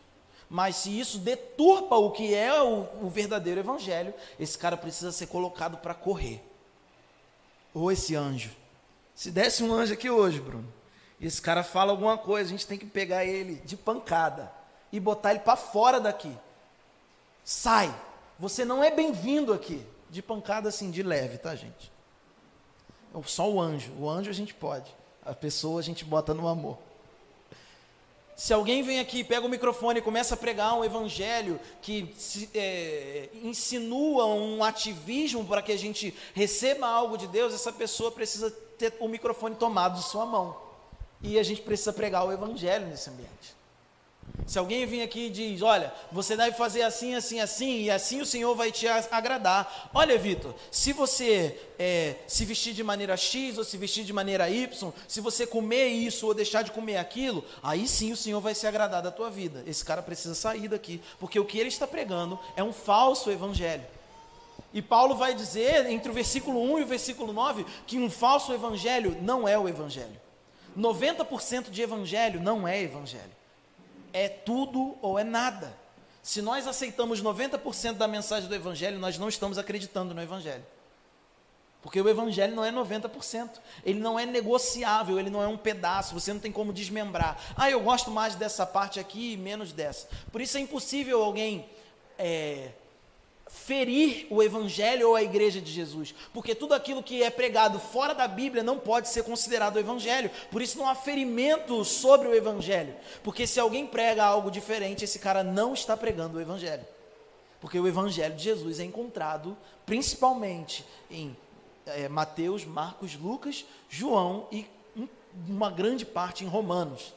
[0.49, 5.27] Mas se isso deturpa o que é o, o verdadeiro evangelho, esse cara precisa ser
[5.27, 6.43] colocado para correr.
[7.75, 8.53] Ou esse anjo.
[9.15, 10.73] Se desse um anjo aqui hoje, Bruno,
[11.21, 14.51] e esse cara fala alguma coisa, a gente tem que pegar ele de pancada
[14.91, 16.35] e botar ele para fora daqui.
[17.45, 17.95] Sai.
[18.39, 21.93] Você não é bem-vindo aqui de pancada assim, de leve, tá, gente?
[23.25, 23.93] Só o anjo.
[23.99, 24.95] O anjo a gente pode.
[25.25, 26.79] A pessoa a gente bota no amor.
[28.41, 32.15] Se alguém vem aqui, pega o microfone e começa a pregar um evangelho que
[32.55, 38.51] é, insinua um ativismo para que a gente receba algo de Deus, essa pessoa precisa
[38.79, 40.57] ter o microfone tomado de sua mão.
[41.21, 43.60] E a gente precisa pregar o evangelho nesse ambiente.
[44.51, 48.21] Se alguém vir aqui e diz, olha, você deve fazer assim, assim, assim, e assim
[48.21, 49.91] o Senhor vai te agradar.
[49.95, 54.51] Olha, Vitor, se você é, se vestir de maneira X ou se vestir de maneira
[54.51, 58.53] Y, se você comer isso ou deixar de comer aquilo, aí sim o Senhor vai
[58.53, 59.63] se agradar da tua vida.
[59.69, 63.85] Esse cara precisa sair daqui, porque o que ele está pregando é um falso evangelho.
[64.75, 68.53] E Paulo vai dizer, entre o versículo 1 e o versículo 9, que um falso
[68.53, 70.21] evangelho não é o evangelho.
[70.77, 73.40] 90% de evangelho não é evangelho
[74.13, 75.77] é tudo ou é nada.
[76.23, 80.65] Se nós aceitamos 90% da mensagem do Evangelho, nós não estamos acreditando no Evangelho.
[81.83, 83.59] Porque o Evangelho não é 90%.
[83.85, 87.39] Ele não é negociável, ele não é um pedaço, você não tem como desmembrar.
[87.57, 90.09] Ah, eu gosto mais dessa parte aqui e menos dessa.
[90.31, 91.69] Por isso é impossível alguém
[92.19, 92.73] é,
[93.53, 98.15] ferir o evangelho ou a igreja de Jesus, porque tudo aquilo que é pregado fora
[98.15, 100.31] da Bíblia não pode ser considerado o evangelho.
[100.51, 105.19] Por isso não há ferimento sobre o evangelho, porque se alguém prega algo diferente, esse
[105.19, 106.85] cara não está pregando o evangelho.
[107.61, 111.37] Porque o Evangelho de Jesus é encontrado principalmente em
[111.85, 114.67] é, Mateus, Marcos, Lucas, João e
[115.47, 117.13] uma grande parte em Romanos.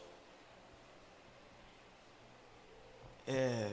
[3.26, 3.72] É,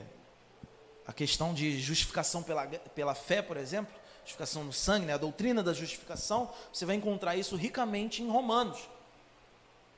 [1.11, 5.61] a questão de justificação pela, pela fé, por exemplo, justificação no sangue, né, a doutrina
[5.61, 8.79] da justificação, você vai encontrar isso ricamente em Romanos.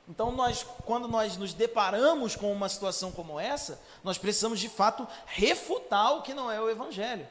[0.10, 5.08] Então, nós, quando nós nos deparamos com uma situação como essa, nós precisamos de fato
[5.28, 7.28] refutar o que não é o Evangelho.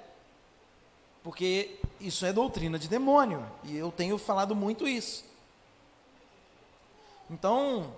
[1.24, 5.24] Porque isso é doutrina de demônio, e eu tenho falado muito isso.
[7.28, 7.92] Então,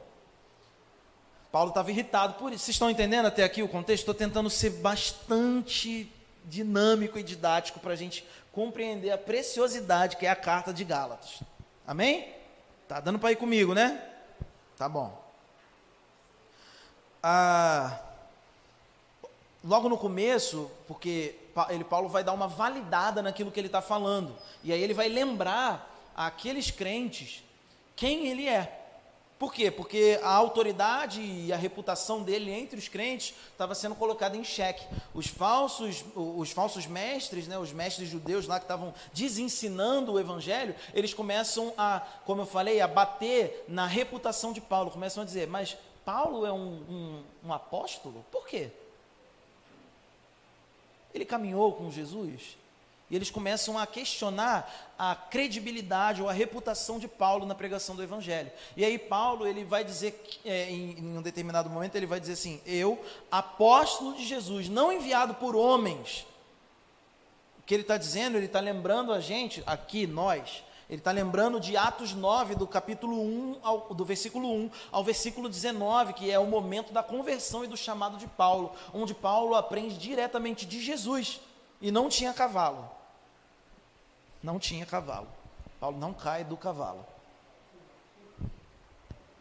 [1.54, 2.64] Paulo estava irritado por isso.
[2.64, 4.00] Vocês estão entendendo até aqui o contexto?
[4.00, 6.12] Estou tentando ser bastante
[6.44, 11.44] dinâmico e didático para a gente compreender a preciosidade que é a carta de Gálatas.
[11.86, 12.28] Amém?
[12.88, 14.02] Tá dando para ir comigo, né?
[14.76, 15.16] Tá bom.
[17.22, 18.00] Ah,
[19.62, 21.36] logo no começo, porque
[21.68, 24.34] ele, Paulo vai dar uma validada naquilo que ele está falando.
[24.64, 27.44] E aí ele vai lembrar aqueles crentes
[27.94, 28.83] quem ele é.
[29.38, 29.70] Por quê?
[29.70, 34.86] Porque a autoridade e a reputação dele entre os crentes estava sendo colocada em xeque.
[35.12, 40.74] Os falsos, os falsos mestres, né, os mestres judeus lá que estavam desensinando o evangelho,
[40.94, 44.90] eles começam a, como eu falei, a bater na reputação de Paulo.
[44.90, 48.24] Começam a dizer, mas Paulo é um, um, um apóstolo?
[48.30, 48.70] Por quê?
[51.12, 52.56] Ele caminhou com Jesus?
[53.14, 58.02] E eles começam a questionar a credibilidade ou a reputação de Paulo na pregação do
[58.02, 58.50] Evangelho.
[58.76, 62.32] E aí Paulo ele vai dizer, é, em, em um determinado momento, ele vai dizer
[62.32, 63.00] assim: Eu,
[63.30, 66.26] apóstolo de Jesus, não enviado por homens.
[67.60, 71.60] O que ele está dizendo, ele está lembrando a gente, aqui nós, ele está lembrando
[71.60, 76.38] de Atos 9, do capítulo 1, ao, do versículo 1 ao versículo 19, que é
[76.40, 81.40] o momento da conversão e do chamado de Paulo, onde Paulo aprende diretamente de Jesus
[81.80, 82.93] e não tinha cavalo
[84.44, 85.26] não tinha cavalo.
[85.80, 87.04] Paulo não cai do cavalo.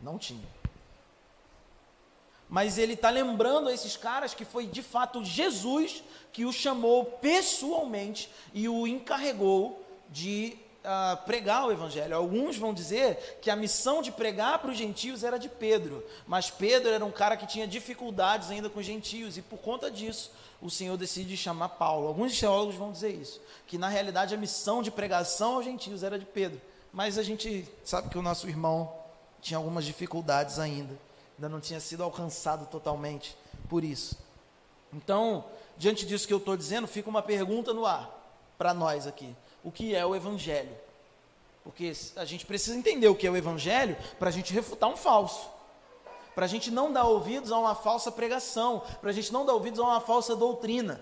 [0.02, 0.48] Não tinha.
[2.50, 7.06] Mas ele está lembrando a esses caras que foi de fato Jesus que o chamou
[7.06, 12.16] pessoalmente e o encarregou de uh, pregar o evangelho.
[12.16, 16.50] Alguns vão dizer que a missão de pregar para os gentios era de Pedro, mas
[16.50, 20.32] Pedro era um cara que tinha dificuldades ainda com os gentios e por conta disso
[20.64, 22.08] o Senhor decide chamar Paulo.
[22.08, 26.18] Alguns teólogos vão dizer isso, que na realidade a missão de pregação aos gentios era
[26.18, 26.60] de Pedro,
[26.94, 28.92] mas a gente sabe que o nosso irmão
[29.42, 30.98] tinha algumas dificuldades ainda,
[31.36, 33.36] ainda não tinha sido alcançado totalmente
[33.68, 34.18] por isso.
[34.94, 35.44] Então,
[35.78, 38.10] diante disso que eu estou dizendo, fica uma pergunta no ar
[38.58, 40.72] para nós aqui: o que é o Evangelho?
[41.62, 44.96] Porque a gente precisa entender o que é o Evangelho para a gente refutar um
[44.96, 45.50] falso
[46.36, 49.54] para a gente não dar ouvidos a uma falsa pregação, para a gente não dar
[49.54, 51.02] ouvidos a uma falsa doutrina.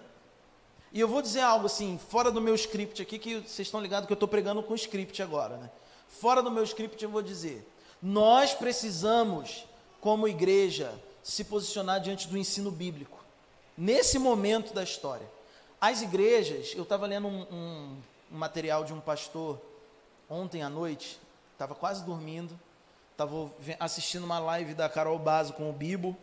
[0.94, 4.08] E eu vou dizer algo assim, fora do meu script aqui, que vocês estão ligados
[4.08, 5.70] que eu estou pregando com script agora, né?
[6.08, 7.66] Fora do meu script eu vou dizer,
[8.02, 9.66] nós precisamos,
[10.02, 13.24] como igreja, se posicionar diante do ensino bíblico.
[13.78, 15.28] Nesse momento da história.
[15.80, 17.98] As igrejas, eu estava lendo um, um,
[18.32, 19.60] um material de um pastor
[20.30, 21.20] ontem à noite,
[21.54, 22.60] estava quase dormindo,
[23.22, 26.18] Estava assistindo uma live da Carol Bazo com o Bibo,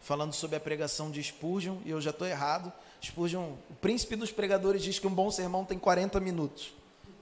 [0.00, 2.72] falando sobre a pregação de Spurgeon, e eu já estou errado.
[3.02, 6.72] Spurgeon, o príncipe dos pregadores, diz que um bom sermão tem 40 minutos.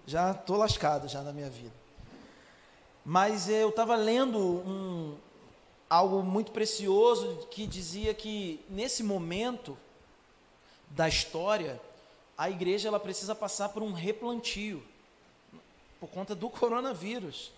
[0.06, 1.72] Já estou lascado já na minha vida.
[3.06, 5.16] Mas eu estava lendo um,
[5.88, 9.78] algo muito precioso que dizia que nesse momento
[10.90, 11.80] da história,
[12.36, 14.82] a igreja ela precisa passar por um replantio
[15.98, 17.50] por conta do coronavírus.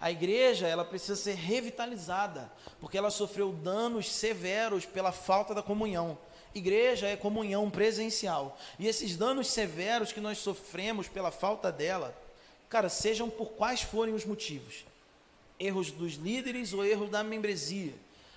[0.00, 6.16] A igreja, ela precisa ser revitalizada, porque ela sofreu danos severos pela falta da comunhão.
[6.54, 8.56] Igreja é comunhão presencial.
[8.78, 12.16] E esses danos severos que nós sofremos pela falta dela,
[12.68, 14.86] cara, sejam por quais forem os motivos,
[15.58, 17.94] erros dos líderes ou erros da membresia,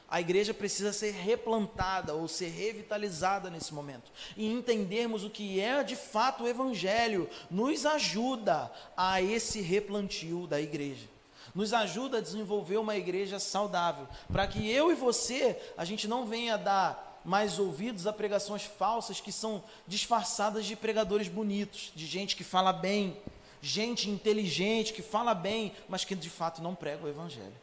[0.09, 4.11] a igreja precisa ser replantada ou ser revitalizada nesse momento.
[4.35, 10.59] E entendermos o que é de fato o evangelho nos ajuda a esse replantio da
[10.59, 11.10] igreja
[11.53, 16.25] nos ajuda a desenvolver uma igreja saudável, para que eu e você, a gente não
[16.25, 22.35] venha dar mais ouvidos a pregações falsas que são disfarçadas de pregadores bonitos, de gente
[22.35, 23.17] que fala bem,
[23.61, 27.53] gente inteligente que fala bem, mas que de fato não prega o evangelho.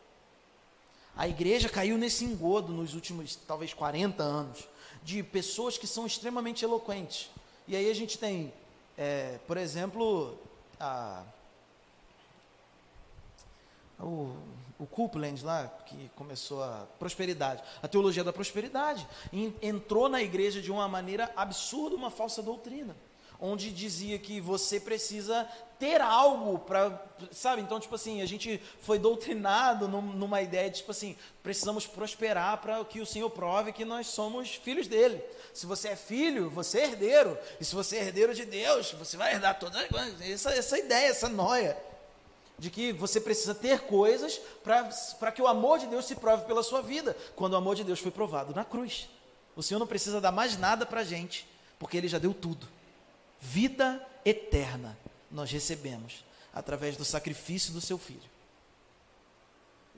[1.16, 4.68] A igreja caiu nesse engodo nos últimos talvez 40 anos,
[5.02, 7.28] de pessoas que são extremamente eloquentes.
[7.66, 8.52] E aí a gente tem,
[8.96, 10.38] é, por exemplo,
[10.78, 11.24] a
[14.00, 14.36] o
[14.78, 19.06] o Copeland lá, que começou a prosperidade, a teologia da prosperidade,
[19.60, 22.96] entrou na igreja de uma maneira absurda, uma falsa doutrina,
[23.40, 25.48] onde dizia que você precisa
[25.80, 27.00] ter algo para,
[27.32, 27.62] sabe?
[27.62, 32.84] Então, tipo assim, a gente foi doutrinado numa ideia de, tipo assim, precisamos prosperar para
[32.84, 35.22] que o Senhor prove que nós somos filhos dele.
[35.52, 37.38] Se você é filho, você é herdeiro.
[37.60, 39.80] E se você é herdeiro de Deus, você vai herdar todas.
[40.20, 41.87] Essa, essa ideia, essa noia
[42.58, 46.62] de que você precisa ter coisas para que o amor de Deus se prove pela
[46.62, 49.08] sua vida, quando o amor de Deus foi provado na cruz.
[49.54, 51.48] O Senhor não precisa dar mais nada para a gente,
[51.78, 52.66] porque Ele já deu tudo.
[53.40, 54.98] Vida eterna
[55.30, 58.28] nós recebemos através do sacrifício do Seu Filho.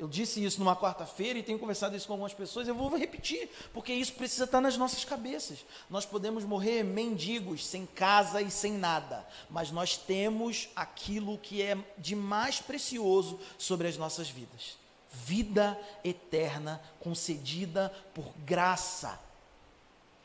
[0.00, 2.66] Eu disse isso numa quarta-feira e tenho conversado isso com algumas pessoas.
[2.66, 5.58] Eu vou repetir, porque isso precisa estar nas nossas cabeças.
[5.90, 11.76] Nós podemos morrer mendigos, sem casa e sem nada, mas nós temos aquilo que é
[11.98, 14.78] de mais precioso sobre as nossas vidas:
[15.12, 19.20] vida eterna concedida por graça,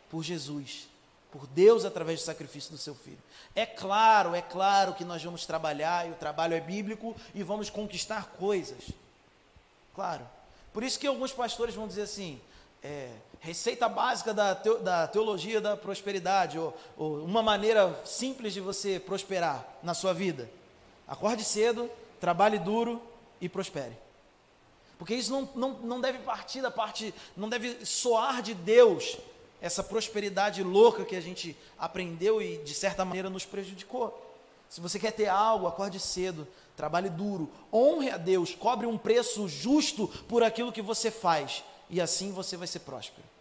[0.09, 0.87] por Jesus,
[1.33, 3.21] por Deus através do sacrifício do seu filho.
[3.53, 7.69] É claro, é claro que nós vamos trabalhar, e o trabalho é bíblico, e vamos
[7.69, 9.04] conquistar coisas.
[9.95, 10.27] Claro.
[10.73, 12.39] Por isso que alguns pastores vão dizer assim,
[12.83, 18.99] é, receita básica da, da teologia da prosperidade, ou, ou uma maneira simples de você
[18.99, 20.49] prosperar na sua vida.
[21.07, 21.89] Acorde cedo,
[22.19, 23.01] trabalhe duro
[23.39, 23.97] e prospere.
[24.97, 29.17] Porque isso não, não, não deve partir da parte, não deve soar de Deus
[29.61, 34.24] essa prosperidade louca que a gente aprendeu e de certa maneira nos prejudicou.
[34.69, 39.47] Se você quer ter algo, acorde cedo, trabalhe duro, honre a Deus, cobre um preço
[39.47, 43.35] justo por aquilo que você faz, e assim você vai ser próspero.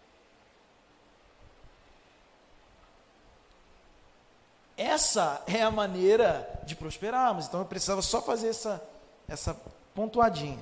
[4.77, 7.47] Essa é a maneira de prosperarmos.
[7.47, 8.83] Então eu precisava só fazer essa,
[9.29, 9.57] essa
[9.95, 10.59] pontuadinha.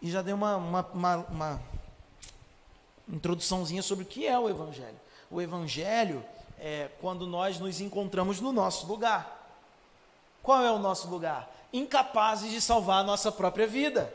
[0.00, 1.62] E já dei uma, uma, uma, uma
[3.08, 5.00] introduçãozinha sobre o que é o Evangelho.
[5.30, 6.22] O Evangelho
[6.64, 9.60] é quando nós nos encontramos no nosso lugar.
[10.40, 11.52] Qual é o nosso lugar?
[11.72, 14.14] Incapazes de salvar a nossa própria vida.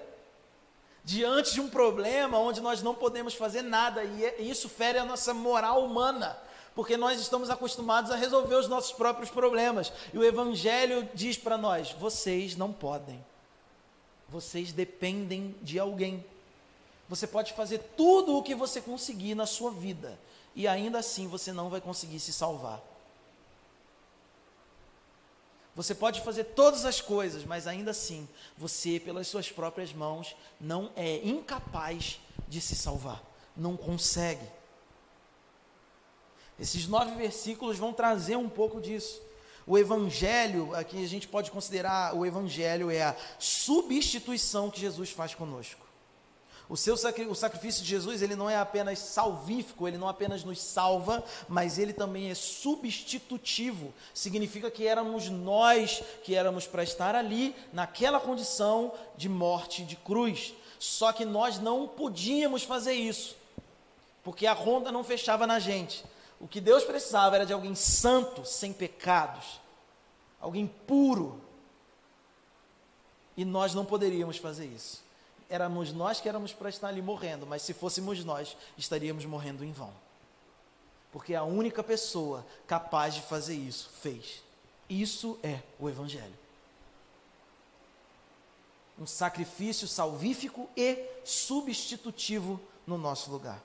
[1.04, 5.06] Diante de um problema onde nós não podemos fazer nada, e é, isso fere a
[5.06, 6.38] nossa moral humana,
[6.74, 9.92] porque nós estamos acostumados a resolver os nossos próprios problemas.
[10.14, 13.24] E o Evangelho diz para nós: vocês não podem,
[14.30, 16.24] vocês dependem de alguém.
[17.10, 20.18] Você pode fazer tudo o que você conseguir na sua vida,
[20.58, 22.82] e ainda assim você não vai conseguir se salvar.
[25.76, 28.28] Você pode fazer todas as coisas, mas ainda assim,
[28.58, 33.24] você, pelas suas próprias mãos, não é incapaz de se salvar.
[33.56, 34.44] Não consegue.
[36.60, 39.22] Esses nove versículos vão trazer um pouco disso.
[39.68, 45.36] O Evangelho, aqui a gente pode considerar o Evangelho é a substituição que Jesus faz
[45.36, 45.87] conosco.
[46.70, 50.62] O, seu, o sacrifício de Jesus, ele não é apenas salvífico, ele não apenas nos
[50.62, 53.94] salva, mas ele também é substitutivo.
[54.14, 60.54] Significa que éramos nós que éramos para estar ali, naquela condição de morte de cruz.
[60.78, 63.38] Só que nós não podíamos fazer isso,
[64.22, 66.04] porque a ronda não fechava na gente.
[66.38, 69.62] O que Deus precisava era de alguém santo, sem pecados,
[70.40, 71.42] alguém puro.
[73.38, 75.07] E nós não poderíamos fazer isso
[75.50, 79.72] éramos nós que éramos para estar ali morrendo, mas se fôssemos nós, estaríamos morrendo em
[79.72, 79.94] vão.
[81.12, 84.44] Porque a única pessoa capaz de fazer isso fez.
[84.90, 86.36] Isso é o Evangelho.
[89.00, 93.62] Um sacrifício salvífico e substitutivo no nosso lugar.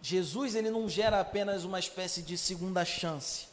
[0.00, 3.46] Jesus ele não gera apenas uma espécie de segunda chance.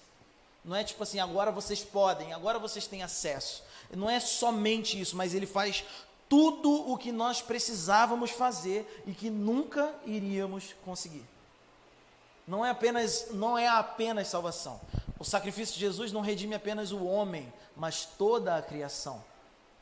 [0.63, 3.63] Não é tipo assim, agora vocês podem, agora vocês têm acesso
[3.95, 5.83] não é somente isso, mas ele faz
[6.29, 11.25] tudo o que nós precisávamos fazer e que nunca iríamos conseguir.
[12.47, 14.79] Não é apenas, não é apenas salvação.
[15.19, 19.23] O sacrifício de Jesus não redime apenas o homem, mas toda a criação.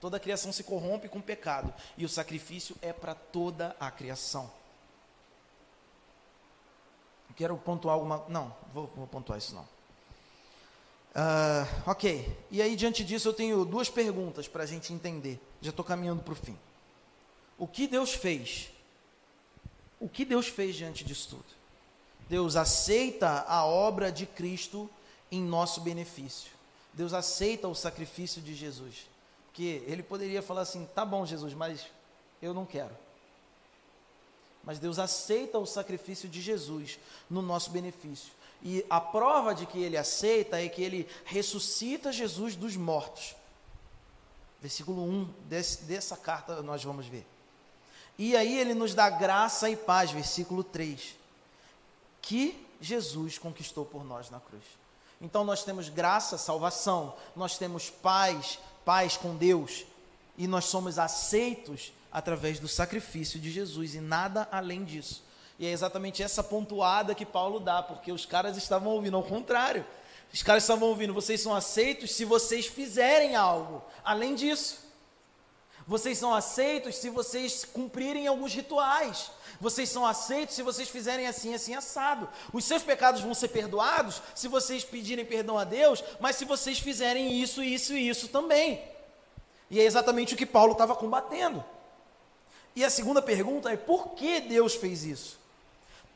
[0.01, 4.51] Toda a criação se corrompe com pecado e o sacrifício é para toda a criação.
[7.36, 8.25] Quero pontuar alguma.
[8.27, 9.78] Não, vou, vou pontuar isso não.
[11.10, 15.39] Uh, ok, e aí diante disso eu tenho duas perguntas para a gente entender.
[15.62, 16.57] Já estou caminhando para o fim.
[17.57, 18.70] O que Deus fez?
[19.99, 21.60] O que Deus fez diante disso tudo?
[22.30, 24.89] Deus aceita a obra de Cristo
[25.32, 26.51] em nosso benefício.
[26.93, 29.07] Deus aceita o sacrifício de Jesus.
[29.47, 31.88] Porque ele poderia falar assim: tá bom, Jesus, mas
[32.41, 32.95] eu não quero.
[34.64, 36.99] Mas Deus aceita o sacrifício de Jesus
[37.30, 38.32] no nosso benefício.
[38.62, 43.36] E a prova de que ele aceita é que ele ressuscita Jesus dos mortos.
[44.62, 47.26] Versículo 1 desse, dessa carta nós vamos ver.
[48.18, 51.16] E aí ele nos dá graça e paz, versículo 3,
[52.22, 54.64] que Jesus conquistou por nós na cruz.
[55.22, 59.86] Então nós temos graça, salvação, nós temos paz, paz com Deus,
[60.38, 65.24] e nós somos aceitos através do sacrifício de Jesus e nada além disso.
[65.60, 69.86] E é exatamente essa pontuada que Paulo dá, porque os caras estavam ouvindo ao contrário.
[70.34, 73.84] Os caras estavam ouvindo, vocês são aceitos se vocês fizerem algo.
[74.03, 74.80] Além disso,
[75.86, 79.32] vocês são aceitos se vocês cumprirem alguns rituais.
[79.60, 82.30] Vocês são aceitos se vocês fizerem assim, assim, assado.
[82.53, 86.80] Os seus pecados vão ser perdoados se vocês pedirem perdão a Deus, mas se vocês
[86.80, 88.82] fizerem isso, isso e isso também.
[89.70, 91.66] E é exatamente o que Paulo estava combatendo.
[92.76, 95.39] E a segunda pergunta é: por que Deus fez isso?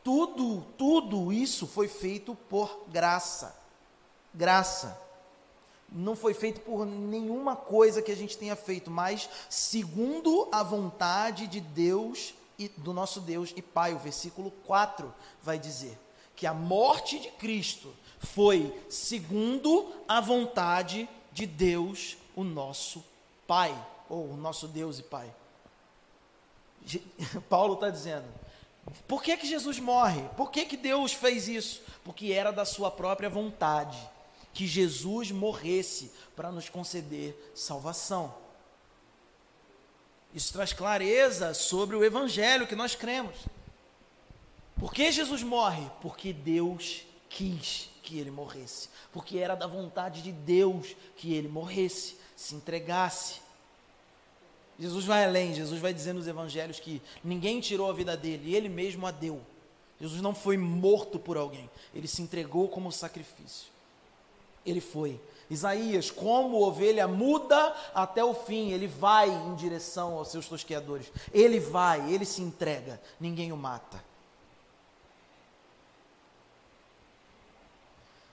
[0.03, 3.55] Tudo, tudo isso foi feito por graça.
[4.33, 4.99] Graça.
[5.89, 11.47] Não foi feito por nenhuma coisa que a gente tenha feito, mas segundo a vontade
[11.47, 13.93] de Deus e do nosso Deus e Pai.
[13.93, 15.97] O versículo 4 vai dizer
[16.35, 23.03] que a morte de Cristo foi segundo a vontade de Deus, o nosso
[23.45, 23.73] Pai,
[24.09, 25.33] ou o nosso Deus e Pai.
[27.49, 28.25] Paulo está dizendo:
[29.07, 30.21] por que, que Jesus morre?
[30.35, 31.81] Por que, que Deus fez isso?
[32.03, 33.97] Porque era da sua própria vontade
[34.53, 38.33] que Jesus morresse para nos conceder salvação.
[40.33, 43.35] Isso traz clareza sobre o evangelho que nós cremos.
[44.75, 45.89] Por que Jesus morre?
[46.01, 48.89] Porque Deus quis que ele morresse.
[49.11, 53.41] Porque era da vontade de Deus que ele morresse, se entregasse.
[54.79, 58.69] Jesus vai além, Jesus vai dizer nos evangelhos que ninguém tirou a vida dele, ele
[58.69, 59.41] mesmo a deu.
[59.99, 63.71] Jesus não foi morto por alguém, ele se entregou como sacrifício.
[64.65, 65.19] Ele foi.
[65.49, 71.11] Isaías, como ovelha muda até o fim, ele vai em direção aos seus tosqueadores.
[71.33, 74.03] Ele vai, ele se entrega, ninguém o mata.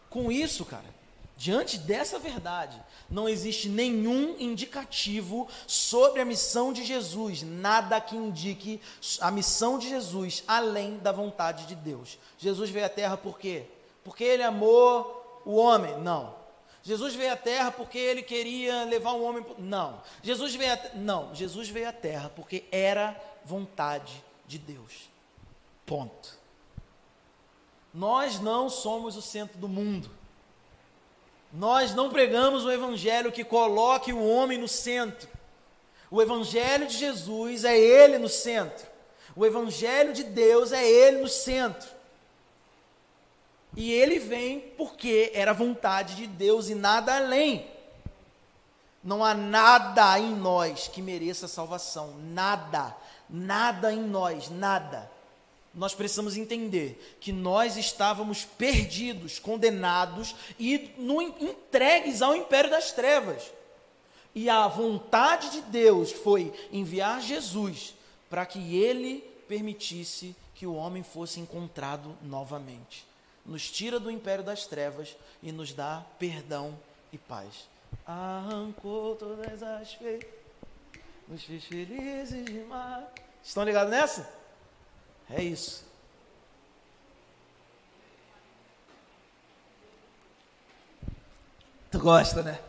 [0.08, 0.99] Com isso, cara,
[1.40, 2.78] Diante dessa verdade,
[3.08, 8.78] não existe nenhum indicativo sobre a missão de Jesus, nada que indique
[9.22, 12.18] a missão de Jesus além da vontade de Deus.
[12.36, 13.64] Jesus veio à terra por quê?
[14.04, 15.96] Porque ele amou o homem?
[16.02, 16.34] Não.
[16.82, 19.42] Jesus veio à terra porque ele queria levar um homem.
[19.56, 20.02] Não.
[20.22, 20.78] Jesus veio.
[20.96, 21.34] Não.
[21.34, 25.08] Jesus veio à terra porque era vontade de Deus.
[25.86, 26.38] Ponto.
[27.94, 30.19] Nós não somos o centro do mundo.
[31.52, 35.28] Nós não pregamos um evangelho que coloque o homem no centro.
[36.10, 38.86] O evangelho de Jesus é ele no centro.
[39.34, 41.88] O evangelho de Deus é ele no centro.
[43.76, 47.68] E ele vem porque era vontade de Deus e nada além.
[49.02, 52.94] Não há nada em nós que mereça salvação, nada,
[53.28, 55.10] nada em nós, nada
[55.72, 63.52] nós precisamos entender que nós estávamos perdidos, condenados e no, entregues ao império das trevas.
[64.34, 67.94] E a vontade de Deus foi enviar Jesus
[68.28, 73.06] para que ele permitisse que o homem fosse encontrado novamente.
[73.46, 76.78] Nos tira do império das trevas e nos dá perdão
[77.12, 77.68] e paz.
[78.06, 80.28] Arrancou todas as feiras,
[81.26, 83.04] nos fez felizes demais.
[83.42, 84.39] Estão ligados nessa?
[85.30, 85.84] É isso.
[91.90, 92.60] Tu gosta, né?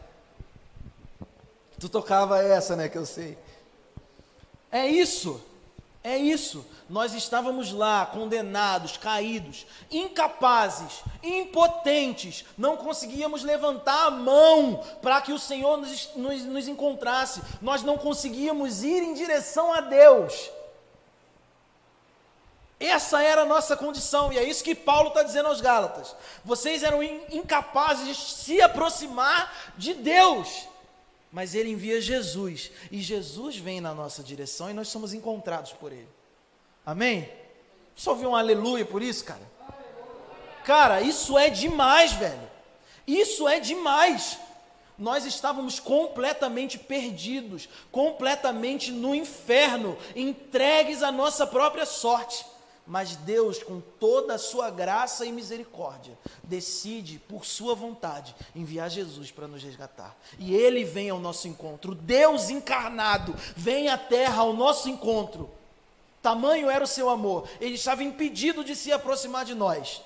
[1.79, 3.37] Tu tocava essa, né, que eu sei.
[4.71, 5.43] É isso.
[6.03, 6.65] É isso.
[6.89, 15.39] Nós estávamos lá, condenados, caídos, incapazes, impotentes, não conseguíamos levantar a mão para que o
[15.39, 20.49] Senhor nos, nos, nos encontrasse, nós não conseguíamos ir em direção a Deus.
[22.81, 26.15] Essa era a nossa condição, e é isso que Paulo está dizendo aos Gálatas.
[26.43, 30.67] Vocês eram incapazes de se aproximar de Deus,
[31.31, 35.91] mas Ele envia Jesus, e Jesus vem na nossa direção e nós somos encontrados por
[35.91, 36.09] Ele.
[36.83, 37.29] Amém?
[37.95, 39.51] Só ouviu um aleluia por isso, cara?
[40.65, 42.49] Cara, isso é demais, velho.
[43.05, 44.39] Isso é demais.
[44.97, 52.45] Nós estávamos completamente perdidos, completamente no inferno, entregues à nossa própria sorte.
[52.91, 59.31] Mas Deus, com toda a sua graça e misericórdia, decide, por sua vontade, enviar Jesus
[59.31, 60.13] para nos resgatar.
[60.37, 61.95] E ele vem ao nosso encontro.
[61.95, 65.49] Deus encarnado vem à terra ao nosso encontro.
[66.21, 67.47] Tamanho era o seu amor.
[67.61, 70.01] Ele estava impedido de se aproximar de nós.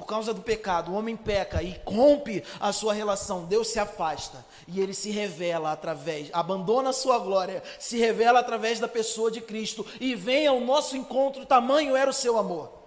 [0.00, 4.46] Por causa do pecado, o homem peca e rompe a sua relação, Deus se afasta
[4.66, 9.42] e ele se revela através, abandona a sua glória, se revela através da pessoa de
[9.42, 12.80] Cristo e vem ao nosso encontro, tamanho era o seu amor.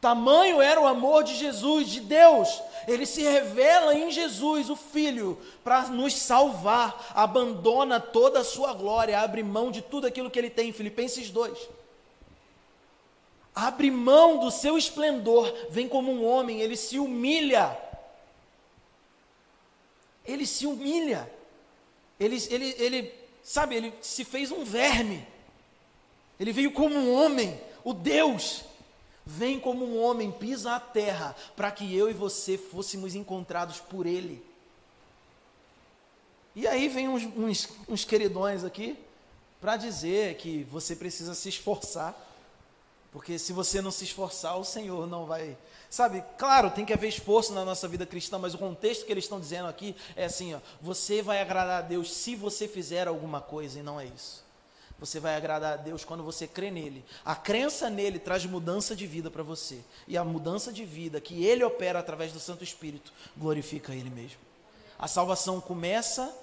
[0.00, 2.62] Tamanho era o amor de Jesus, de Deus.
[2.88, 7.12] Ele se revela em Jesus, o Filho, para nos salvar.
[7.14, 10.72] Abandona toda a sua glória, abre mão de tudo aquilo que ele tem.
[10.72, 11.85] Filipenses 2
[13.56, 17.74] abre mão do seu esplendor, vem como um homem, ele se humilha.
[20.26, 21.32] Ele se humilha.
[22.20, 25.26] Ele, ele, ele, sabe, ele se fez um verme.
[26.38, 28.62] Ele veio como um homem, o Deus.
[29.24, 34.06] Vem como um homem, pisa a terra, para que eu e você fôssemos encontrados por
[34.06, 34.44] Ele.
[36.54, 38.96] E aí vem uns, uns, uns queridões aqui,
[39.60, 42.25] para dizer que você precisa se esforçar
[43.16, 45.56] porque se você não se esforçar, o Senhor não vai.
[45.88, 49.24] Sabe, claro, tem que haver esforço na nossa vida cristã, mas o contexto que eles
[49.24, 53.40] estão dizendo aqui é assim: ó, você vai agradar a Deus se você fizer alguma
[53.40, 54.44] coisa, e não é isso.
[54.98, 57.02] Você vai agradar a Deus quando você crê nele.
[57.24, 59.80] A crença nele traz mudança de vida para você.
[60.06, 64.40] E a mudança de vida que ele opera através do Santo Espírito glorifica ele mesmo.
[64.98, 66.36] A salvação começa,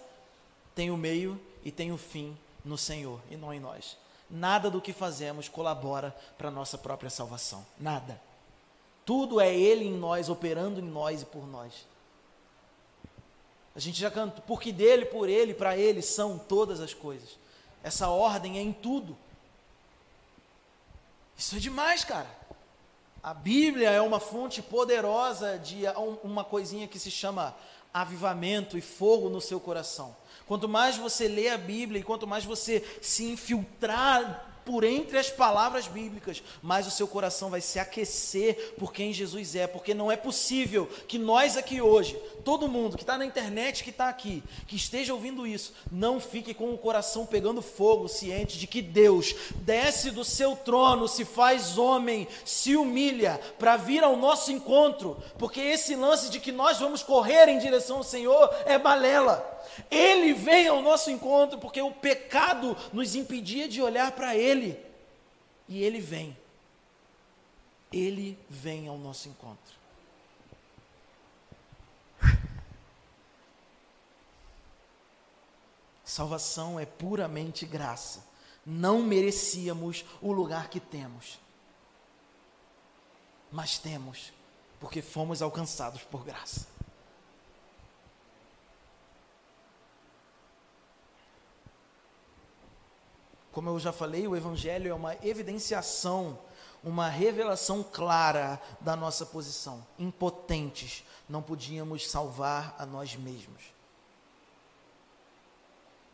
[0.74, 4.02] tem o meio e tem o fim no Senhor e não em nós
[4.34, 7.64] nada do que fazemos colabora para a nossa própria salvação.
[7.80, 8.20] Nada.
[9.06, 11.86] Tudo é Ele em nós, operando em nós e por nós.
[13.76, 17.38] A gente já canta, porque dele, por ele, para ele são todas as coisas.
[17.84, 19.18] Essa ordem é em tudo.
[21.36, 22.30] Isso é demais, cara.
[23.22, 25.84] A Bíblia é uma fonte poderosa de
[26.24, 27.56] uma coisinha que se chama
[27.94, 30.16] avivamento e fogo no seu coração.
[30.46, 35.30] Quanto mais você lê a Bíblia e quanto mais você se infiltrar por entre as
[35.30, 40.12] palavras bíblicas, mais o seu coração vai se aquecer por quem Jesus é, porque não
[40.12, 44.44] é possível que nós aqui hoje, todo mundo que está na internet, que está aqui,
[44.68, 49.36] que esteja ouvindo isso, não fique com o coração pegando fogo, ciente de que Deus
[49.58, 55.60] desce do seu trono, se faz homem, se humilha para vir ao nosso encontro, porque
[55.60, 59.53] esse lance de que nós vamos correr em direção ao Senhor é balela.
[59.90, 64.78] Ele vem ao nosso encontro porque o pecado nos impedia de olhar para Ele.
[65.68, 66.38] E Ele vem.
[67.92, 69.74] Ele vem ao nosso encontro.
[76.04, 78.24] Salvação é puramente graça.
[78.64, 81.40] Não merecíamos o lugar que temos.
[83.52, 84.32] Mas temos,
[84.80, 86.68] porque fomos alcançados por graça.
[93.54, 96.40] Como eu já falei, o Evangelho é uma evidenciação,
[96.84, 99.86] uma revelação clara da nossa posição.
[99.98, 103.62] Impotentes, não podíamos salvar a nós mesmos.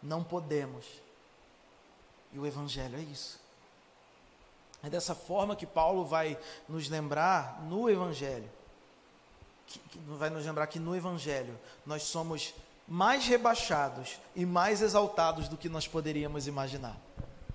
[0.04, 0.86] Não podemos.
[2.34, 3.40] E o Evangelho é isso.
[4.84, 6.38] É dessa forma que Paulo vai
[6.68, 8.50] nos lembrar no Evangelho.
[9.66, 12.54] Que, que vai nos lembrar que no Evangelho nós somos
[12.86, 16.98] mais rebaixados e mais exaltados do que nós poderíamos imaginar.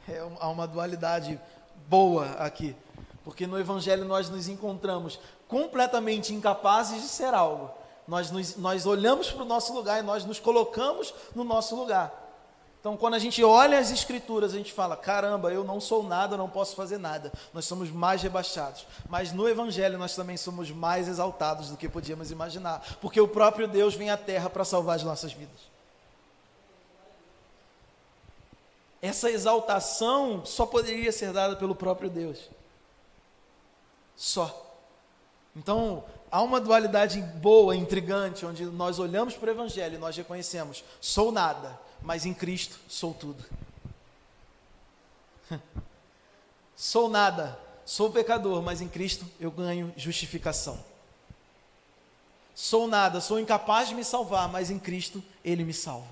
[0.08, 1.40] É, há uma dualidade
[1.88, 2.76] boa aqui.
[3.24, 7.70] Porque no Evangelho nós nos encontramos completamente incapazes de ser algo.
[8.06, 12.22] Nós, nos, nós olhamos para o nosso lugar e nós nos colocamos no nosso lugar.
[12.84, 16.36] Então, quando a gente olha as Escrituras, a gente fala: caramba, eu não sou nada,
[16.36, 17.32] não posso fazer nada.
[17.54, 18.86] Nós somos mais rebaixados.
[19.08, 22.84] Mas no Evangelho, nós também somos mais exaltados do que podíamos imaginar.
[23.00, 25.73] Porque o próprio Deus vem à terra para salvar as nossas vidas.
[29.04, 32.48] Essa exaltação só poderia ser dada pelo próprio Deus.
[34.16, 34.74] Só.
[35.54, 40.82] Então, há uma dualidade boa, intrigante, onde nós olhamos para o Evangelho e nós reconhecemos:
[41.02, 43.44] sou nada, mas em Cristo sou tudo.
[46.74, 50.82] sou nada, sou pecador, mas em Cristo eu ganho justificação.
[52.54, 56.08] Sou nada, sou incapaz de me salvar, mas em Cristo Ele me salva.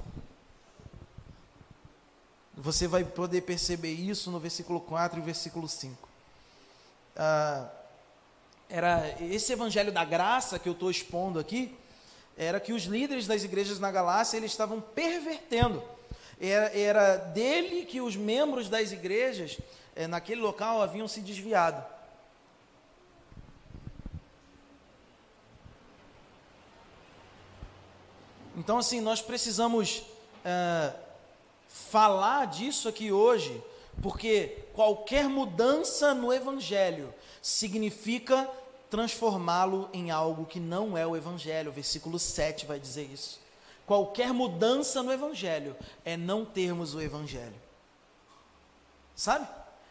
[2.55, 6.09] Você vai poder perceber isso no versículo 4 e versículo 5.
[7.17, 7.69] Ah,
[8.69, 11.77] era esse evangelho da graça que eu estou expondo aqui,
[12.37, 15.83] era que os líderes das igrejas na Galácia eles estavam pervertendo.
[16.41, 19.59] Era, era dele que os membros das igrejas
[19.95, 21.85] eh, naquele local haviam se desviado.
[28.57, 30.03] Então, assim, nós precisamos
[30.45, 30.95] ah,
[31.73, 33.63] falar disso aqui hoje,
[34.03, 38.49] porque qualquer mudança no evangelho significa
[38.91, 41.71] transformá-lo em algo que não é o evangelho.
[41.71, 43.41] O versículo 7 vai dizer isso.
[43.87, 47.61] Qualquer mudança no evangelho é não termos o evangelho.
[49.17, 49.47] Sabe?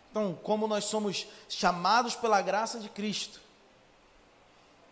[0.09, 3.41] Então, como nós somos chamados pela graça de Cristo,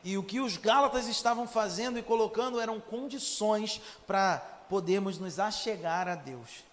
[0.03, 4.37] e o que os Gálatas estavam fazendo e colocando eram condições para
[4.69, 6.68] podermos nos achegar a Deus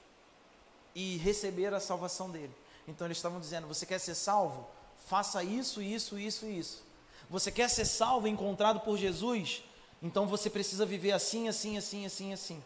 [0.97, 2.51] e receber a salvação dele.
[2.89, 4.67] Então eles estavam dizendo: você quer ser salvo?
[5.07, 6.83] Faça isso, isso, isso isso.
[7.29, 9.63] Você quer ser salvo, encontrado por Jesus?
[10.03, 12.65] Então você precisa viver assim, assim, assim, assim, assim.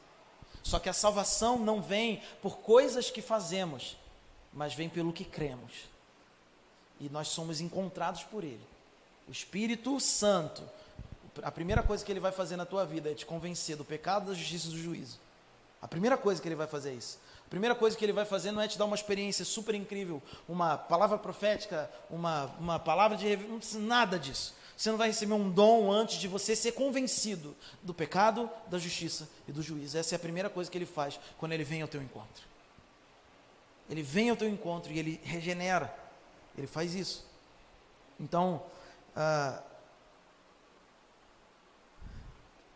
[0.63, 3.97] Só que a salvação não vem por coisas que fazemos,
[4.53, 5.89] mas vem pelo que cremos.
[7.01, 8.65] E nós somos encontrados por Ele.
[9.27, 10.63] O Espírito Santo,
[11.43, 14.27] a primeira coisa que ele vai fazer na tua vida é te convencer do pecado,
[14.27, 15.19] da justiça e do juízo.
[15.81, 17.19] A primeira coisa que ele vai fazer é isso.
[17.51, 20.79] Primeira coisa que ele vai fazer não é te dar uma experiência super incrível, uma
[20.79, 23.37] palavra profética, uma, uma palavra de
[23.77, 24.55] nada disso.
[24.77, 29.29] Você não vai receber um dom antes de você ser convencido do pecado, da justiça
[29.49, 29.99] e do juízo.
[29.99, 32.45] Essa é a primeira coisa que ele faz quando ele vem ao teu encontro.
[33.91, 35.93] Ele vem ao teu encontro e ele regenera.
[36.57, 37.27] Ele faz isso.
[38.19, 38.63] Então,
[39.17, 39.61] ah,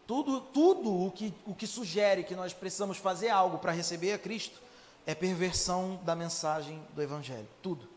[0.04, 4.18] tudo, tudo o, que, o que sugere que nós precisamos fazer algo para receber a
[4.18, 4.63] Cristo
[5.06, 7.48] é perversão da mensagem do Evangelho.
[7.62, 7.88] Tudo.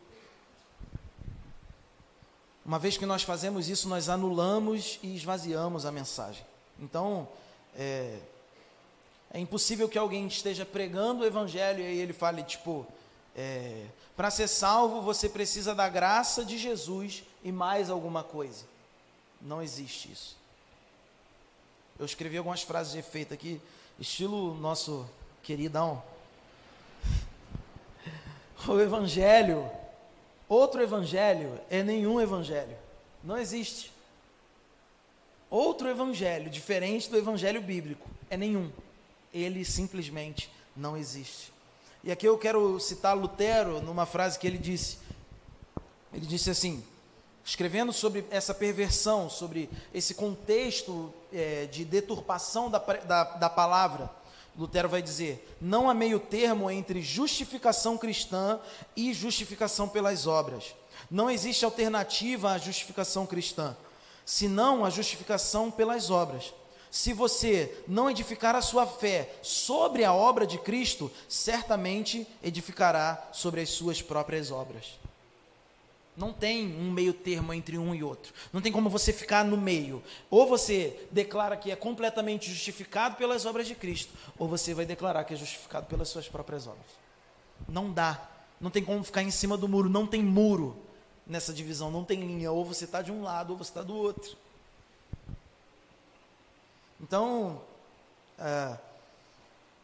[2.64, 6.44] Uma vez que nós fazemos isso, nós anulamos e esvaziamos a mensagem.
[6.78, 7.26] Então,
[7.74, 8.18] é,
[9.30, 12.86] é impossível que alguém esteja pregando o Evangelho e aí ele fale, tipo,
[13.34, 13.86] é,
[14.16, 18.66] para ser salvo você precisa da graça de Jesus e mais alguma coisa.
[19.40, 20.36] Não existe isso.
[21.98, 23.60] Eu escrevi algumas frases de efeito aqui,
[23.98, 25.08] estilo nosso
[25.42, 26.02] queridão.
[28.66, 29.70] O evangelho,
[30.48, 32.76] outro evangelho é nenhum evangelho.
[33.22, 33.92] Não existe.
[35.50, 38.70] Outro evangelho diferente do evangelho bíblico é nenhum.
[39.32, 41.52] Ele simplesmente não existe.
[42.02, 44.98] E aqui eu quero citar Lutero numa frase que ele disse.
[46.12, 46.84] Ele disse assim:
[47.44, 54.10] escrevendo sobre essa perversão, sobre esse contexto é, de deturpação da, da, da palavra,
[54.58, 58.58] Lutero vai dizer: não há meio termo entre justificação cristã
[58.96, 60.74] e justificação pelas obras.
[61.08, 63.76] Não existe alternativa à justificação cristã,
[64.24, 66.52] senão a justificação pelas obras.
[66.90, 73.60] Se você não edificar a sua fé sobre a obra de Cristo, certamente edificará sobre
[73.60, 74.97] as suas próprias obras.
[76.18, 78.34] Não tem um meio termo entre um e outro.
[78.52, 80.02] Não tem como você ficar no meio.
[80.28, 85.22] Ou você declara que é completamente justificado pelas obras de Cristo, ou você vai declarar
[85.22, 86.86] que é justificado pelas suas próprias obras.
[87.68, 88.20] Não dá.
[88.60, 89.88] Não tem como ficar em cima do muro.
[89.88, 90.76] Não tem muro
[91.24, 91.88] nessa divisão.
[91.88, 92.50] Não tem linha.
[92.50, 94.36] Ou você está de um lado, ou você está do outro.
[97.00, 97.62] Então,
[98.36, 98.76] é,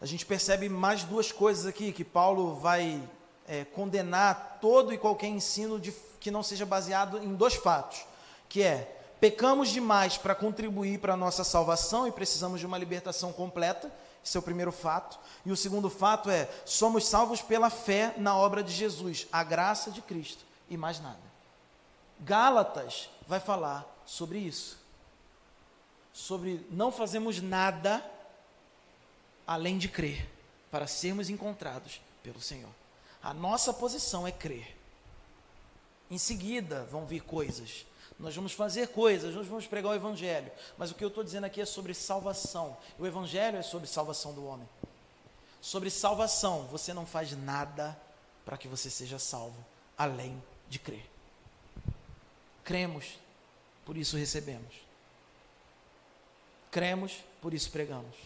[0.00, 3.00] a gente percebe mais duas coisas aqui que Paulo vai
[3.46, 5.92] é, condenar todo e qualquer ensino de
[6.24, 8.06] que não seja baseado em dois fatos,
[8.48, 13.30] que é pecamos demais para contribuir para a nossa salvação e precisamos de uma libertação
[13.30, 13.92] completa,
[14.24, 15.18] esse é o primeiro fato.
[15.44, 19.90] E o segundo fato é somos salvos pela fé na obra de Jesus, a graça
[19.90, 21.20] de Cristo e mais nada.
[22.20, 24.78] Gálatas vai falar sobre isso.
[26.10, 28.02] Sobre não fazemos nada
[29.46, 30.26] além de crer
[30.70, 32.70] para sermos encontrados pelo Senhor.
[33.22, 34.83] A nossa posição é crer.
[36.10, 37.86] Em seguida vão vir coisas.
[38.18, 40.50] Nós vamos fazer coisas, nós vamos pregar o Evangelho.
[40.78, 42.76] Mas o que eu estou dizendo aqui é sobre salvação.
[42.98, 44.68] O Evangelho é sobre salvação do homem.
[45.60, 47.98] Sobre salvação, você não faz nada
[48.44, 49.56] para que você seja salvo,
[49.96, 51.08] além de crer.
[52.62, 53.18] Cremos,
[53.84, 54.74] por isso recebemos.
[56.70, 58.16] Cremos, por isso pregamos.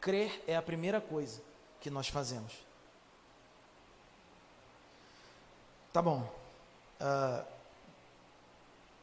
[0.00, 1.40] Crer é a primeira coisa
[1.80, 2.52] que nós fazemos.
[5.92, 6.43] Tá bom.
[7.00, 7.44] Uh,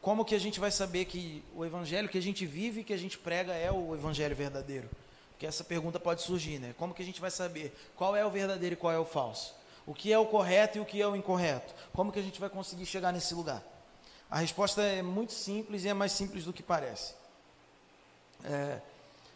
[0.02, 2.94] como que a gente vai saber que o evangelho que a gente vive e que
[2.94, 4.90] a gente prega é o evangelho verdadeiro?
[5.32, 6.74] Porque essa pergunta pode surgir, né?
[6.78, 9.54] Como que a gente vai saber qual é o verdadeiro e qual é o falso?
[9.86, 11.74] O que é o correto e o que é o incorreto?
[11.94, 13.64] Como que a gente vai conseguir chegar nesse lugar?
[14.30, 17.14] A resposta é muito simples e é mais simples do que parece.
[18.44, 18.80] É,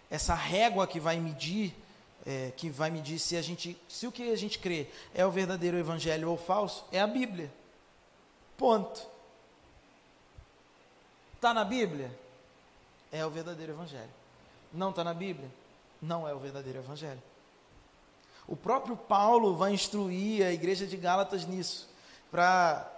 [0.10, 1.76] essa régua que vai medir,
[2.26, 5.32] é, que vai medir se a gente, se o que a gente crê é o
[5.32, 7.52] verdadeiro evangelho ou falso, é a Bíblia.
[8.58, 9.02] Ponto.
[11.36, 12.12] Está na Bíblia?
[13.12, 14.10] É o verdadeiro Evangelho.
[14.74, 15.50] Não está na Bíblia?
[16.02, 17.22] Não é o verdadeiro Evangelho.
[18.48, 21.88] O próprio Paulo vai instruir a igreja de Gálatas nisso.
[22.32, 22.92] para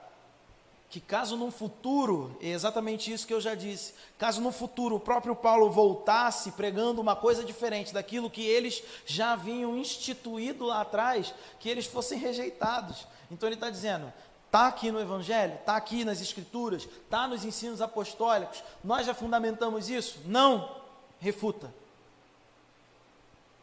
[0.90, 5.00] que caso num futuro, é exatamente isso que eu já disse, caso no futuro o
[5.00, 11.34] próprio Paulo voltasse pregando uma coisa diferente daquilo que eles já haviam instituído lá atrás,
[11.60, 13.06] que eles fossem rejeitados.
[13.30, 14.12] Então ele está dizendo,
[14.48, 19.90] está aqui no Evangelho, está aqui nas Escrituras, está nos ensinos apostólicos, nós já fundamentamos
[19.90, 20.20] isso?
[20.26, 20.76] Não,
[21.20, 21.72] refuta.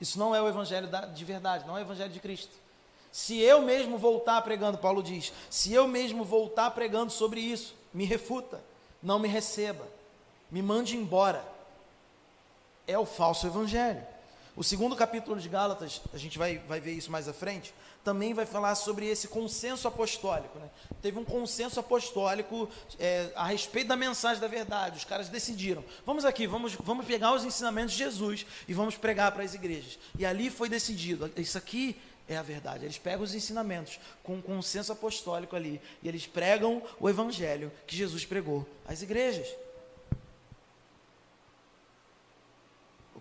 [0.01, 2.53] Isso não é o Evangelho de verdade, não é o Evangelho de Cristo.
[3.11, 8.05] Se eu mesmo voltar pregando, Paulo diz, se eu mesmo voltar pregando sobre isso, me
[8.05, 8.61] refuta,
[9.03, 9.87] não me receba,
[10.51, 11.45] me mande embora.
[12.87, 14.05] É o falso evangelho.
[14.57, 17.74] O segundo capítulo de Gálatas, a gente vai, vai ver isso mais à frente,
[18.05, 20.57] também vai falar sobre esse consenso apostólico.
[20.61, 20.70] Né?
[21.02, 22.68] Teve um consenso apostólico
[23.00, 24.98] é, a respeito da mensagem da verdade.
[24.98, 29.32] Os caras decidiram: vamos aqui, vamos, vamos pegar os ensinamentos de Jesus e vamos pregar
[29.32, 29.98] para as igrejas.
[30.16, 32.84] E ali foi decidido: isso aqui é a verdade.
[32.84, 37.96] Eles pegam os ensinamentos com um consenso apostólico ali e eles pregam o evangelho que
[37.96, 39.48] Jesus pregou às igrejas.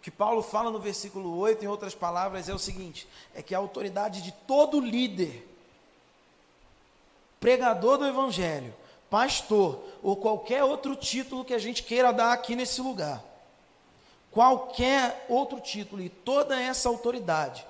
[0.04, 3.58] Que Paulo fala no versículo 8, em outras palavras, é o seguinte: é que a
[3.58, 5.48] autoridade de todo líder,
[7.40, 8.76] pregador do evangelho,
[9.10, 13.24] pastor ou qualquer outro título que a gente queira dar aqui nesse lugar,
[14.30, 17.66] qualquer outro título e toda essa autoridade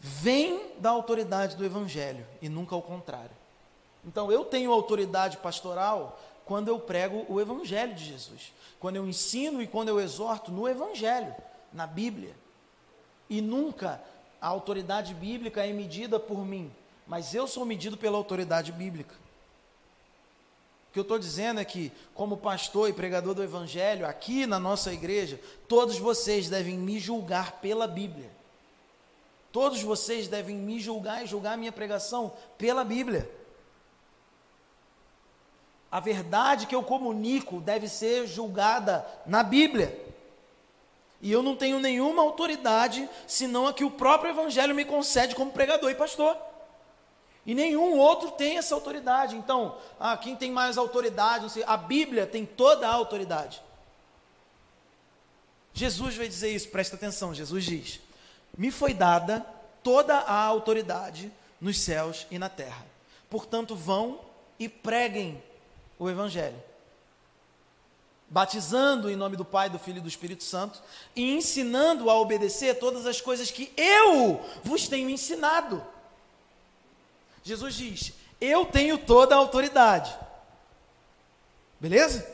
[0.00, 3.30] vem da autoridade do Evangelho e nunca ao contrário.
[4.04, 9.60] Então eu tenho autoridade pastoral quando eu prego o Evangelho de Jesus, quando eu ensino
[9.60, 11.34] e quando eu exorto no Evangelho,
[11.72, 12.34] na Bíblia.
[13.28, 14.00] E nunca
[14.40, 16.72] a autoridade bíblica é medida por mim,
[17.04, 19.12] mas eu sou medido pela autoridade bíblica.
[20.88, 24.60] O que eu estou dizendo é que, como pastor e pregador do Evangelho, aqui na
[24.60, 28.30] nossa igreja, todos vocês devem me julgar pela Bíblia.
[29.50, 33.28] Todos vocês devem me julgar e julgar a minha pregação pela Bíblia.
[35.90, 40.06] A verdade que eu comunico deve ser julgada na Bíblia.
[41.20, 45.52] E eu não tenho nenhuma autoridade senão a que o próprio Evangelho me concede como
[45.52, 46.36] pregador e pastor.
[47.46, 49.36] E nenhum outro tem essa autoridade.
[49.36, 51.50] Então, ah, quem tem mais autoridade?
[51.50, 53.62] Sei, a Bíblia tem toda a autoridade.
[55.72, 57.32] Jesus vai dizer isso, presta atenção.
[57.32, 58.00] Jesus diz:
[58.56, 59.46] me foi dada
[59.82, 61.30] toda a autoridade
[61.60, 62.84] nos céus e na terra.
[63.30, 64.20] Portanto, vão
[64.58, 65.42] e preguem
[65.98, 66.62] o Evangelho,
[68.28, 70.82] batizando em nome do Pai, do Filho e do Espírito Santo,
[71.14, 75.84] e ensinando a obedecer todas as coisas que eu vos tenho ensinado.
[77.42, 80.16] Jesus diz: Eu tenho toda a autoridade.
[81.78, 82.26] Beleza?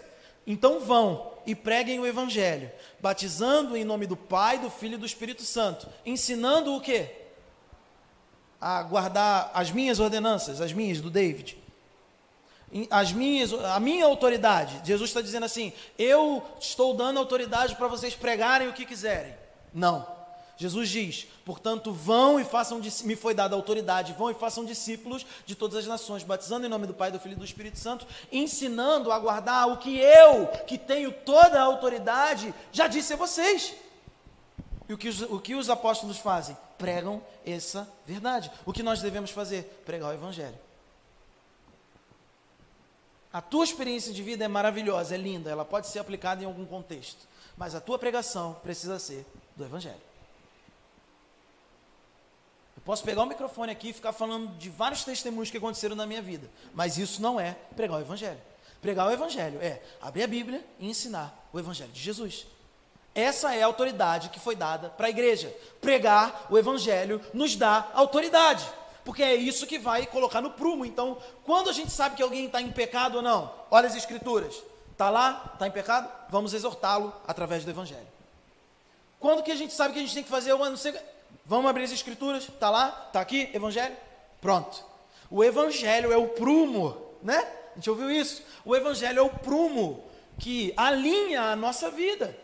[0.47, 5.07] Então vão e preguem o evangelho, batizando em nome do Pai, do Filho e do
[5.07, 7.11] Espírito Santo, ensinando o quê?
[8.61, 11.62] A guardar as minhas ordenanças, as minhas do David.
[12.91, 14.81] As minhas, a minha autoridade.
[14.85, 19.35] Jesus está dizendo assim: eu estou dando autoridade para vocês pregarem o que quiserem.
[19.75, 20.07] Não.
[20.57, 25.55] Jesus diz: portanto, vão e façam, me foi dada autoridade, vão e façam discípulos de
[25.55, 29.11] todas as nações, batizando em nome do Pai, do Filho e do Espírito Santo, ensinando
[29.11, 33.75] a guardar o que eu, que tenho toda a autoridade, já disse a vocês.
[34.89, 36.57] E o que, os, o que os apóstolos fazem?
[36.77, 38.51] Pregam essa verdade.
[38.67, 39.83] O que nós devemos fazer?
[39.87, 40.59] Pregar o Evangelho.
[43.33, 46.67] A tua experiência de vida é maravilhosa, é linda, ela pode ser aplicada em algum
[46.67, 47.27] contexto,
[47.57, 49.27] mas a tua pregação precisa ser
[49.57, 50.01] do Evangelho.
[52.77, 56.07] Eu posso pegar o microfone aqui e ficar falando de vários testemunhos que aconteceram na
[56.07, 58.41] minha vida, mas isso não é pregar o Evangelho.
[58.83, 62.47] Pregar o Evangelho é abrir a Bíblia e ensinar o Evangelho de Jesus.
[63.15, 65.55] Essa é a autoridade que foi dada para a igreja.
[65.81, 68.67] Pregar o Evangelho nos dá autoridade,
[69.05, 70.85] porque é isso que vai colocar no prumo.
[70.85, 74.63] Então, quando a gente sabe que alguém está em pecado ou não, olha as Escrituras.
[74.93, 78.07] Está lá, está em pecado, vamos exortá-lo através do Evangelho.
[79.19, 80.55] Quando que a gente sabe que a gente tem que fazer?
[80.55, 80.95] Não sei,
[81.45, 82.45] Vamos abrir as escrituras?
[82.45, 83.05] Está lá?
[83.09, 83.51] Está aqui?
[83.53, 83.97] Evangelho?
[84.41, 84.85] Pronto.
[85.31, 87.39] O evangelho é o prumo, né?
[87.73, 88.43] A gente ouviu isso?
[88.65, 90.05] O evangelho é o prumo
[90.39, 92.37] que alinha a nossa vida.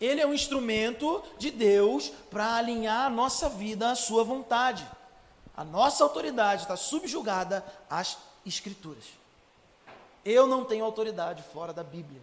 [0.00, 4.86] Ele é um instrumento de Deus para alinhar a nossa vida à sua vontade.
[5.58, 9.02] A nossa autoridade está subjugada às escrituras.
[10.24, 12.20] Eu não tenho autoridade fora da Bíblia.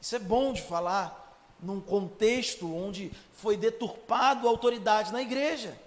[0.00, 5.78] Isso é bom de falar, num contexto onde foi deturpado a autoridade na igreja,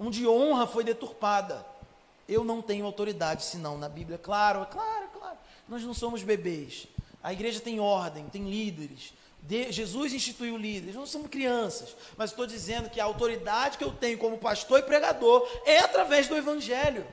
[0.00, 1.66] onde honra foi deturpada.
[2.26, 4.16] Eu não tenho autoridade senão na Bíblia.
[4.16, 5.36] Claro, claro, claro.
[5.68, 6.88] Nós não somos bebês.
[7.22, 9.12] A igreja tem ordem, tem líderes.
[9.46, 13.92] De, Jesus instituiu líderes, não somos crianças, mas estou dizendo que a autoridade que eu
[13.92, 17.06] tenho como pastor e pregador é através do Evangelho.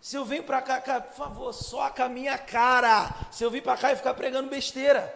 [0.00, 3.12] Se eu venho para cá, por favor, soca a minha cara.
[3.32, 5.12] Se eu vir para cá e ficar pregando besteira.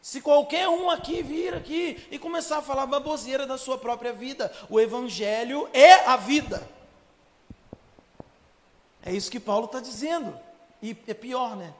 [0.00, 4.50] Se qualquer um aqui vir aqui e começar a falar baboseira da sua própria vida,
[4.70, 6.66] o Evangelho é a vida.
[9.02, 10.38] É isso que Paulo está dizendo.
[10.80, 11.74] E é pior, né?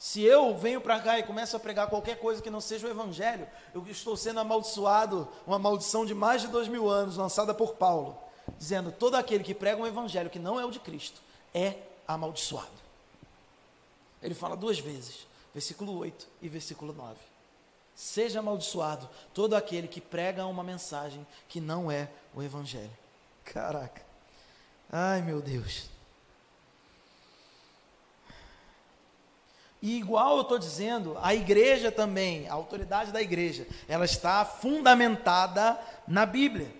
[0.00, 2.90] Se eu venho para cá e começo a pregar qualquer coisa que não seja o
[2.90, 7.74] Evangelho, eu estou sendo amaldiçoado, uma maldição de mais de dois mil anos, lançada por
[7.74, 8.18] Paulo
[8.58, 11.20] dizendo: todo aquele que prega um evangelho que não é o de Cristo
[11.54, 11.76] é
[12.06, 12.68] amaldiçoado.
[14.22, 17.16] Ele fala duas vezes, versículo 8 e versículo 9.
[17.94, 22.90] Seja amaldiçoado todo aquele que prega uma mensagem que não é o evangelho.
[23.44, 24.02] Caraca.
[24.90, 25.88] Ai, meu Deus.
[29.82, 35.78] E igual eu estou dizendo, a igreja também, a autoridade da igreja, ela está fundamentada
[36.06, 36.70] na Bíblia.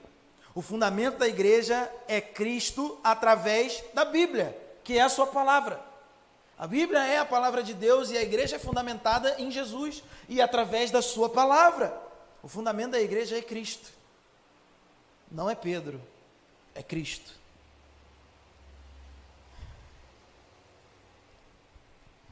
[0.54, 5.80] O fundamento da igreja é Cristo através da Bíblia, que é a sua palavra.
[6.58, 10.42] A Bíblia é a palavra de Deus e a igreja é fundamentada em Jesus e
[10.42, 11.98] através da sua palavra.
[12.42, 13.88] O fundamento da igreja é Cristo.
[15.30, 16.02] Não é Pedro,
[16.74, 17.39] é Cristo.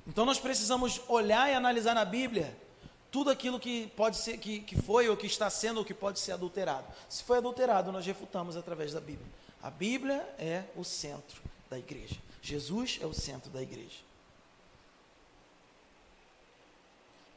[0.08, 2.56] Então nós precisamos olhar e analisar na Bíblia
[3.10, 6.18] tudo aquilo que pode ser que, que foi ou que está sendo ou que pode
[6.18, 6.86] ser adulterado.
[7.08, 9.26] Se foi adulterado, nós refutamos através da Bíblia.
[9.62, 12.16] A Bíblia é o centro da igreja.
[12.40, 14.08] Jesus é o centro da igreja.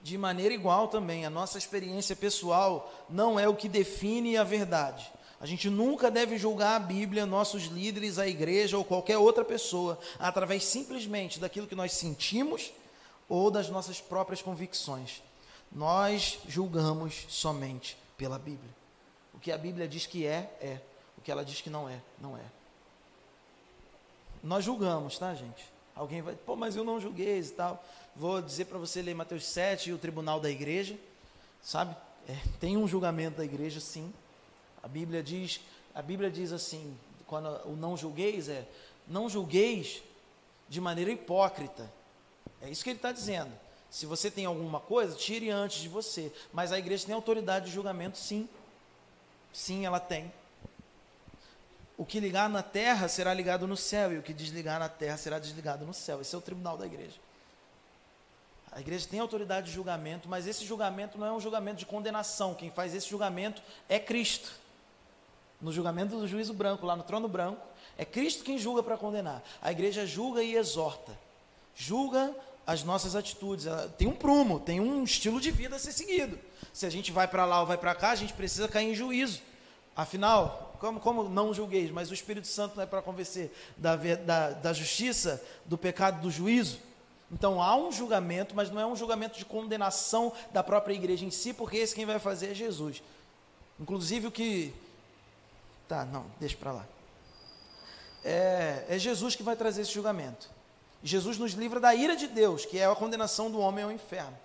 [0.02, 5.12] De maneira igual também, a nossa experiência pessoal não é o que define a verdade.
[5.42, 9.98] A gente nunca deve julgar a Bíblia, nossos líderes, a igreja ou qualquer outra pessoa
[10.20, 12.72] através simplesmente daquilo que nós sentimos
[13.28, 15.24] ou das nossas próprias convicções.
[15.72, 18.70] Nós julgamos somente pela Bíblia.
[19.34, 20.80] O que a Bíblia diz que é, é.
[21.18, 22.44] O que ela diz que não é, não é.
[24.44, 25.66] Nós julgamos, tá, gente?
[25.96, 27.84] Alguém vai, pô, mas eu não julguei e tal.
[28.16, 31.00] Vou dizer para você ler Mateus 7 e o tribunal da igreja,
[31.64, 31.96] sabe?
[32.30, 34.14] É, tem um julgamento da igreja, sim.
[34.84, 35.62] A Bíblia diz,
[35.94, 38.68] a Bíblia diz assim, quando o não julgueis é,
[39.08, 40.02] não julgueis
[40.68, 41.92] de maneira hipócrita.
[42.62, 43.52] É isso que ele está dizendo.
[43.90, 46.32] Se você tem alguma coisa, tire antes de você.
[46.54, 48.48] Mas a igreja tem autoridade de julgamento, sim.
[49.52, 50.32] Sim, ela tem.
[51.98, 55.18] O que ligar na terra será ligado no céu, e o que desligar na terra
[55.18, 56.22] será desligado no céu.
[56.22, 57.20] Esse é o tribunal da igreja.
[58.72, 62.56] A igreja tem autoridade de julgamento, mas esse julgamento não é um julgamento de condenação.
[62.56, 64.61] Quem faz esse julgamento é Cristo.
[65.62, 67.62] No julgamento do juízo branco, lá no trono branco,
[67.97, 69.43] é Cristo quem julga para condenar.
[69.62, 71.18] A igreja julga e exorta.
[71.76, 72.36] Julga
[72.66, 73.68] as nossas atitudes.
[73.97, 76.39] Tem um prumo, tem um estilo de vida a ser seguido.
[76.74, 78.95] Se a gente vai para lá ou vai para cá, a gente precisa cair em
[78.95, 79.41] juízo.
[79.95, 84.49] Afinal, como, como não julgueis, mas o Espírito Santo não é para convencer da, da,
[84.51, 86.80] da justiça, do pecado, do juízo.
[87.32, 91.32] Então há um julgamento, mas não é um julgamento de condenação da própria igreja em
[91.32, 93.01] si, porque esse quem vai fazer é Jesus.
[93.80, 94.74] Inclusive o que.
[95.92, 96.86] Tá, não, deixa para lá.
[98.24, 100.50] É, é Jesus que vai trazer esse julgamento.
[101.04, 104.39] Jesus nos livra da ira de Deus, que é a condenação do homem ao inferno.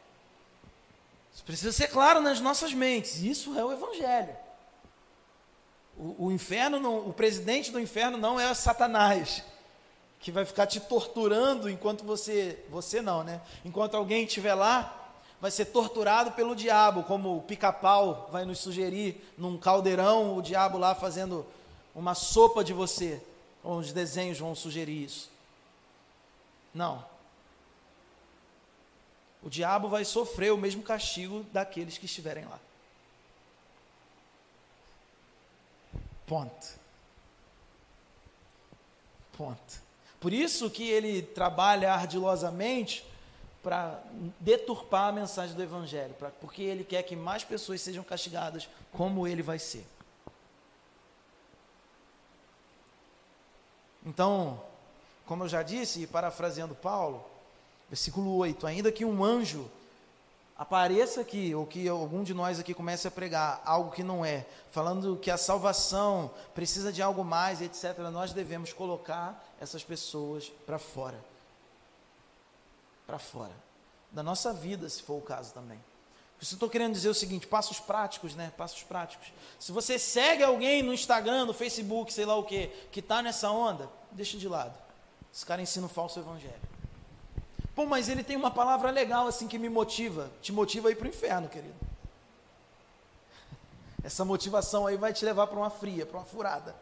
[1.33, 3.23] Isso precisa ser claro nas nossas mentes.
[3.23, 4.37] Isso é o Evangelho.
[5.97, 9.45] O, o inferno, não, o presidente do inferno não é Satanás,
[10.19, 13.41] que vai ficar te torturando enquanto você, você não, né?
[13.65, 15.06] Enquanto alguém estiver lá,
[15.41, 20.79] vai ser torturado pelo diabo, como o pica-pau vai nos sugerir num caldeirão, o diabo
[20.79, 21.47] lá fazendo
[21.95, 23.23] uma sopa de você.
[23.63, 25.31] Os desenhos vão sugerir isso.
[26.73, 27.05] Não.
[29.43, 32.59] O diabo vai sofrer o mesmo castigo daqueles que estiverem lá.
[36.27, 36.67] Ponto.
[39.37, 39.87] Ponto.
[40.19, 43.05] Por isso que ele trabalha ardilosamente
[43.67, 44.01] para
[44.39, 49.27] deturpar a mensagem do Evangelho, pra, porque ele quer que mais pessoas sejam castigadas como
[49.27, 49.85] ele vai ser.
[54.05, 54.63] Então,
[55.27, 57.25] como eu já disse, e parafraseando Paulo,
[57.89, 59.69] versículo 8: ainda que um anjo
[60.57, 64.47] apareça aqui, ou que algum de nós aqui comece a pregar algo que não é,
[64.71, 70.79] falando que a salvação precisa de algo mais, etc., nós devemos colocar essas pessoas para
[70.79, 71.19] fora.
[73.07, 73.53] Para fora.
[74.11, 75.79] Da nossa vida, se for o caso também.
[76.41, 78.53] Isso estou querendo dizer o seguinte: passos práticos, né?
[78.57, 79.33] Passos práticos.
[79.59, 83.51] Se você segue alguém no Instagram, no Facebook, sei lá o que, que está nessa
[83.51, 84.77] onda, deixa de lado.
[85.33, 86.55] Esse cara ensina um falso evangelho.
[87.75, 90.31] Pô, mas ele tem uma palavra legal assim que me motiva.
[90.41, 91.75] Te motiva a ir para o inferno, querido.
[94.03, 96.75] Essa motivação aí vai te levar para uma fria, para uma furada.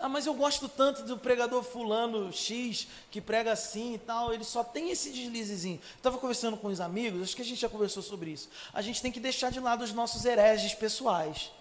[0.00, 4.44] Ah, mas eu gosto tanto do pregador fulano X, que prega assim e tal, ele
[4.44, 5.80] só tem esse deslizezinho.
[5.96, 8.48] Estava conversando com os amigos, acho que a gente já conversou sobre isso.
[8.72, 11.52] A gente tem que deixar de lado os nossos hereges pessoais.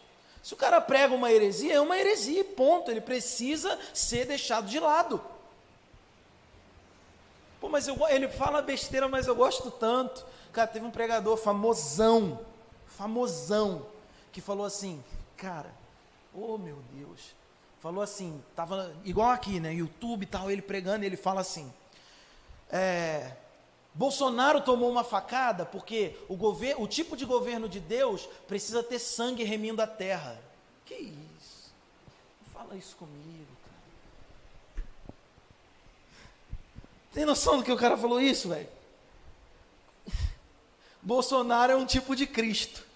[0.41, 2.91] Se o cara prega uma heresia, é uma heresia, ponto.
[2.91, 5.23] Ele precisa ser deixado de lado.
[7.61, 10.25] Pô, mas eu, ele fala besteira, mas eu gosto tanto.
[10.51, 12.41] Cara, teve um pregador famosão,
[12.85, 13.85] famosão,
[14.33, 15.01] que falou assim,
[15.37, 15.73] cara,
[16.33, 17.21] oh meu Deus,
[17.83, 21.69] falou assim, tava igual aqui, né, YouTube e tal, ele pregando, ele fala assim,
[22.71, 23.35] é,
[23.93, 28.99] Bolsonaro tomou uma facada porque o, governo, o tipo de governo de Deus precisa ter
[28.99, 30.39] sangue remindo a terra.
[30.85, 31.73] Que isso?
[32.41, 34.85] Não fala isso comigo, cara.
[37.11, 38.69] Tem noção do que o cara falou isso, velho?
[41.03, 42.92] Bolsonaro é um tipo de Cristo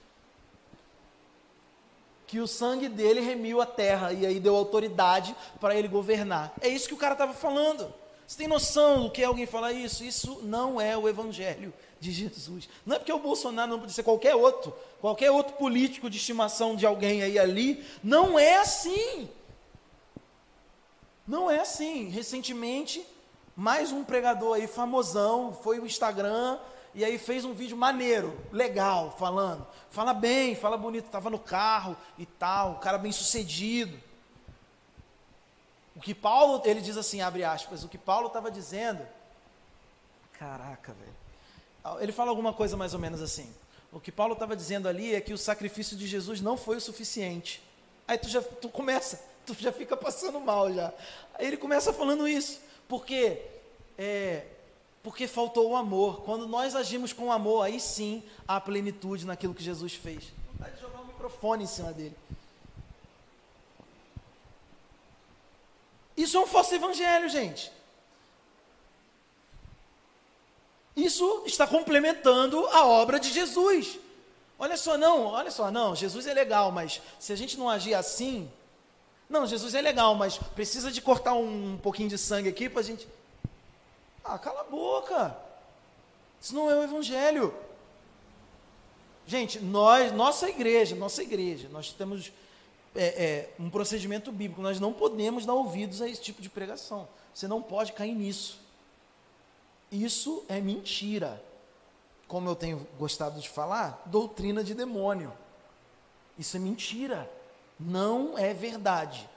[2.28, 6.54] que o sangue dele remiu a terra e aí deu autoridade para ele governar.
[6.60, 7.92] É isso que o cara estava falando.
[8.28, 10.04] Você tem noção do que é alguém falar isso?
[10.04, 12.68] Isso não é o evangelho de Jesus.
[12.86, 16.76] Não é porque o Bolsonaro não pode ser qualquer outro, qualquer outro político de estimação
[16.76, 17.86] de alguém aí ali.
[18.04, 19.30] Não é assim.
[21.26, 22.10] Não é assim.
[22.10, 23.06] Recentemente,
[23.56, 26.60] mais um pregador aí famosão, foi o Instagram,
[26.94, 29.68] e aí fez um vídeo maneiro, legal, falando.
[29.90, 34.00] Fala bem, fala bonito, estava no carro e tal, cara bem sucedido.
[35.96, 39.06] O que Paulo, ele diz assim, abre aspas, o que Paulo estava dizendo,
[40.38, 42.02] caraca, velho.
[42.02, 43.52] Ele fala alguma coisa mais ou menos assim.
[43.92, 46.82] O que Paulo estava dizendo ali é que o sacrifício de Jesus não foi o
[46.82, 47.64] suficiente.
[48.08, 50.94] Aí tu já tu começa, tu já fica passando mal já.
[51.34, 53.42] Aí ele começa falando isso, porque
[53.98, 54.46] é,
[55.08, 56.24] porque faltou o amor.
[56.24, 60.34] Quando nós agimos com amor, aí sim há plenitude naquilo que Jesus fez.
[60.52, 62.14] Vontade de jogar um microfone em cima dele.
[66.18, 67.72] Isso é um falso evangelho, gente.
[70.94, 73.98] Isso está complementando a obra de Jesus.
[74.60, 77.94] Olha só, não, olha só, não, Jesus é legal, mas se a gente não agir
[77.94, 78.52] assim,
[79.30, 82.82] não, Jesus é legal, mas precisa de cortar um, um pouquinho de sangue aqui para
[82.82, 83.08] a gente.
[84.28, 85.38] Ah, cala a boca.
[86.42, 87.54] Isso não é o evangelho.
[89.26, 92.34] Gente, nós, nossa igreja, nossa igreja, nós temos
[92.94, 94.62] é, é, um procedimento bíblico.
[94.62, 97.08] Nós não podemos dar ouvidos a esse tipo de pregação.
[97.34, 98.60] Você não pode cair nisso.
[99.90, 101.42] Isso é mentira.
[102.28, 105.32] Como eu tenho gostado de falar, doutrina de demônio.
[106.38, 107.32] Isso é mentira.
[107.80, 109.30] Não é verdade.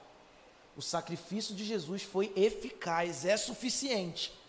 [0.77, 4.40] O sacrifício de Jesus foi eficaz, é suficiente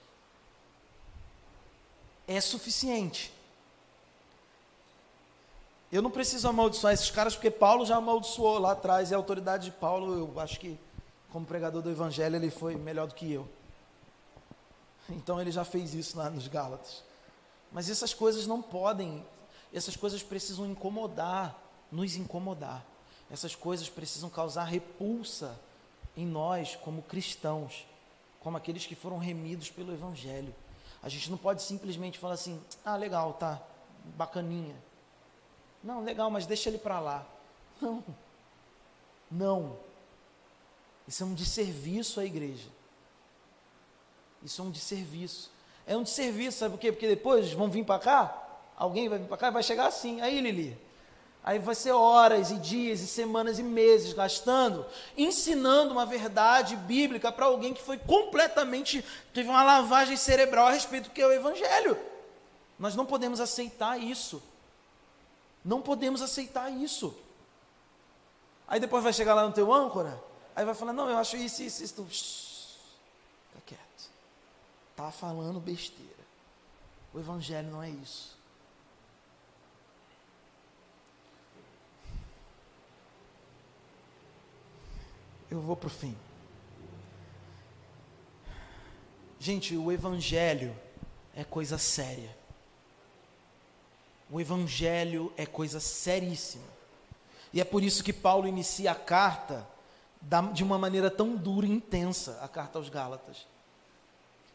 [2.36, 3.34] é suficiente.
[5.92, 9.66] Eu não preciso amaldiçoar esses caras, porque Paulo já amaldiçoou lá atrás, e a autoridade
[9.66, 10.80] de Paulo, eu acho que,
[11.32, 13.48] como pregador do Evangelho, ele foi melhor do que eu.
[15.10, 17.04] Então ele já fez isso lá nos Gálatas.
[17.72, 19.26] Mas essas coisas não podem,
[19.74, 21.58] essas coisas precisam incomodar,
[21.92, 22.86] nos incomodar.
[23.30, 25.60] Essas coisas precisam causar repulsa
[26.16, 27.86] em nós, como cristãos,
[28.40, 30.54] como aqueles que foram remidos pelo Evangelho.
[31.04, 33.62] A gente não pode simplesmente falar assim: ah, legal, tá,
[34.16, 34.76] bacaninha.
[35.84, 37.26] Não, legal, mas deixa ele para lá.
[37.82, 38.04] Não.
[39.30, 39.78] Não.
[41.08, 42.70] Isso é um desserviço à igreja.
[44.44, 45.52] Isso é um desserviço.
[45.86, 46.92] É um desserviço, sabe por quê?
[46.92, 50.22] Porque depois vão vir para cá, alguém vai vir para cá e vai chegar assim.
[50.22, 50.78] Aí, Lili,
[51.44, 54.86] Aí vai ser horas e dias e semanas e meses gastando,
[55.18, 59.04] ensinando uma verdade bíblica para alguém que foi completamente,
[59.34, 61.98] teve uma lavagem cerebral a respeito do que é o Evangelho.
[62.78, 64.42] Nós não podemos aceitar isso.
[65.66, 67.16] Não podemos aceitar isso.
[68.68, 70.22] Aí depois vai chegar lá no teu âncora,
[70.56, 72.80] aí vai falar, não, eu acho isso, isso, isso.
[73.50, 74.10] Fica quieto.
[74.92, 76.12] Está falando besteira.
[77.14, 78.41] O Evangelho não é isso.
[85.52, 86.16] Eu vou para o fim.
[89.38, 90.74] Gente, o Evangelho
[91.36, 92.36] é coisa séria.
[94.30, 96.64] O Evangelho é coisa seríssima.
[97.52, 99.68] E é por isso que Paulo inicia a carta
[100.54, 103.46] de uma maneira tão dura e intensa a carta aos Gálatas.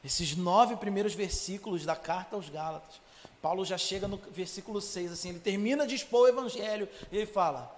[0.02, 3.02] Esses nove primeiros versículos da carta aos Gálatas.
[3.42, 7.26] Paulo já chega no versículo 6, assim, ele termina de expor o Evangelho e ele
[7.26, 7.75] fala: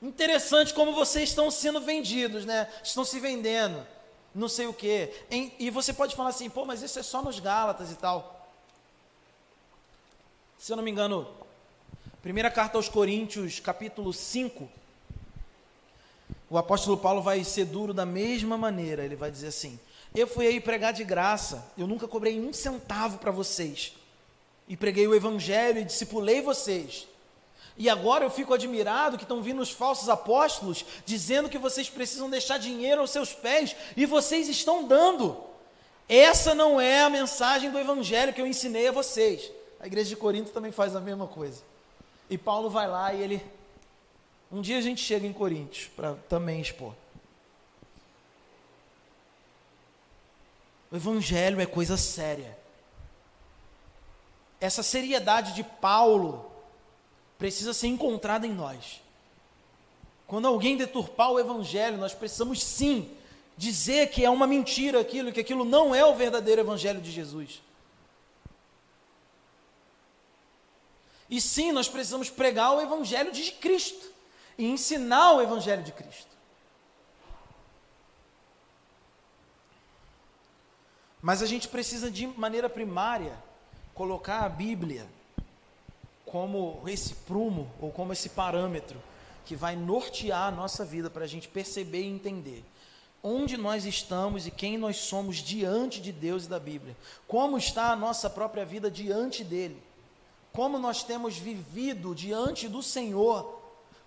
[0.00, 2.68] Interessante como vocês estão sendo vendidos, né?
[2.82, 3.86] Estão se vendendo.
[4.34, 5.12] não sei o quê.
[5.58, 8.50] E você pode falar assim, pô, mas isso é só nos Gálatas e tal.
[10.58, 11.26] Se eu não me engano,
[12.22, 14.68] primeira carta aos Coríntios, capítulo 5,
[16.50, 19.04] o apóstolo Paulo vai ser duro da mesma maneira.
[19.04, 19.78] Ele vai dizer assim:
[20.14, 23.94] Eu fui aí pregar de graça, eu nunca cobrei um centavo para vocês.
[24.68, 27.06] E preguei o evangelho e discipulei vocês.
[27.78, 32.30] E agora eu fico admirado que estão vindo os falsos apóstolos dizendo que vocês precisam
[32.30, 35.36] deixar dinheiro aos seus pés e vocês estão dando.
[36.08, 39.50] Essa não é a mensagem do evangelho que eu ensinei a vocês.
[39.78, 41.62] A igreja de Corinto também faz a mesma coisa.
[42.30, 43.44] E Paulo vai lá e ele.
[44.50, 46.94] Um dia a gente chega em Coríntios para também expor.
[50.90, 52.56] O evangelho é coisa séria.
[54.60, 56.55] Essa seriedade de Paulo
[57.38, 59.02] precisa ser encontrada em nós.
[60.26, 63.16] Quando alguém deturpar o evangelho, nós precisamos sim
[63.56, 67.62] dizer que é uma mentira aquilo, que aquilo não é o verdadeiro evangelho de Jesus.
[71.28, 74.12] E sim, nós precisamos pregar o evangelho de Cristo
[74.56, 76.36] e ensinar o evangelho de Cristo.
[81.20, 83.36] Mas a gente precisa de maneira primária
[83.94, 85.08] colocar a Bíblia
[86.26, 89.00] como esse prumo ou como esse parâmetro
[89.46, 92.64] que vai nortear a nossa vida para a gente perceber e entender
[93.22, 96.96] onde nós estamos e quem nós somos diante de Deus e da Bíblia.
[97.26, 99.82] Como está a nossa própria vida diante dele.
[100.52, 103.60] Como nós temos vivido diante do Senhor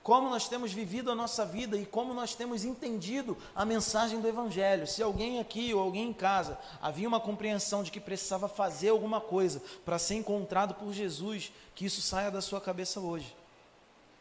[0.10, 4.28] como nós temos vivido a nossa vida e como nós temos entendido a mensagem do
[4.28, 4.88] Evangelho.
[4.88, 9.22] Se alguém aqui ou alguém em casa havia uma compreensão de que precisava fazer alguma
[9.22, 13.36] coisa para ser encontrado por Jesus, que isso saia da sua cabeça hoje,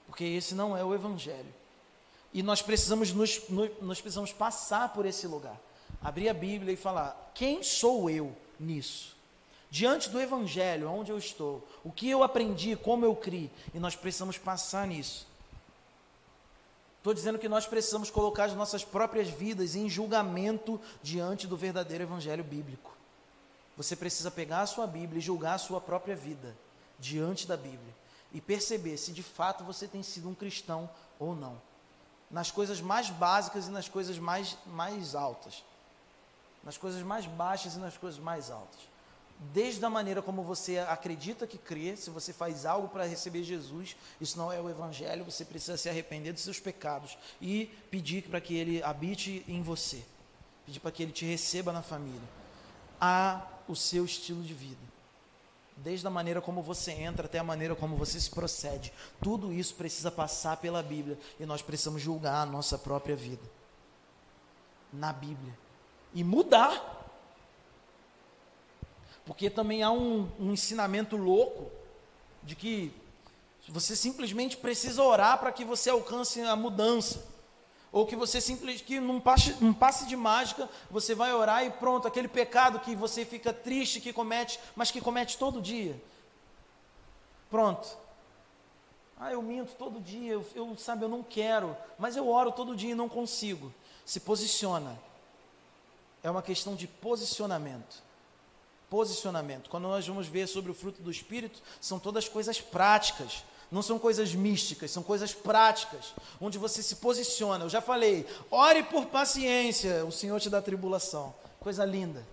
[0.07, 1.55] porque esse não é o Evangelho.
[2.35, 3.49] E nós precisamos, nos,
[3.81, 5.59] nós precisamos passar por esse lugar,
[6.03, 9.17] abrir a Bíblia e falar: quem sou eu nisso?
[9.71, 13.97] Diante do Evangelho, onde eu estou, o que eu aprendi, como eu criei, e nós
[13.97, 15.28] precisamos passar nisso.
[16.99, 22.05] Estou dizendo que nós precisamos colocar as nossas próprias vidas em julgamento diante do verdadeiro
[22.05, 22.93] evangelho bíblico.
[23.77, 26.57] Você precisa pegar a sua Bíblia e julgar a sua própria vida
[26.99, 27.95] diante da Bíblia
[28.33, 31.61] e perceber se de fato você tem sido um cristão ou não.
[32.31, 35.65] Nas coisas mais básicas e nas coisas mais, mais altas.
[36.65, 38.98] Nas coisas mais baixas e nas coisas mais altas
[39.39, 43.97] desde a maneira como você acredita que crê, se você faz algo para receber Jesus,
[44.21, 48.41] isso não é o Evangelho, você precisa se arrepender dos seus pecados e pedir para
[48.41, 50.05] que Ele habite em você,
[50.67, 52.29] pedir para que Ele te receba na família.
[53.01, 54.81] Há o seu estilo de vida,
[55.77, 58.93] desde a maneira como você entra até a maneira como você se procede,
[59.23, 63.43] tudo isso precisa passar pela Bíblia e nós precisamos julgar a nossa própria vida.
[64.93, 65.57] Na Bíblia.
[66.15, 66.98] E mudar
[69.29, 71.71] porque também há um, um ensinamento louco
[72.43, 72.91] de que
[73.69, 77.23] você simplesmente precisa orar para que você alcance a mudança.
[77.93, 81.71] Ou que você simplesmente, que num passe, num passe de mágica, você vai orar e
[81.71, 86.03] pronto, aquele pecado que você fica triste que comete, mas que comete todo dia.
[87.51, 87.87] Pronto.
[89.21, 92.75] Ah, eu minto todo dia, eu, eu sabe, eu não quero, mas eu oro todo
[92.75, 93.75] dia e não consigo.
[94.07, 94.99] Se posiciona.
[96.23, 98.08] É uma questão de posicionamento.
[98.91, 99.69] Posicionamento.
[99.69, 103.45] Quando nós vamos ver sobre o fruto do Espírito, são todas coisas práticas.
[103.71, 107.65] Não são coisas místicas, são coisas práticas, onde você se posiciona.
[107.65, 111.35] Eu já falei, ore por paciência, o Senhor te dá tribulação.
[111.61, 112.27] Coisa linda.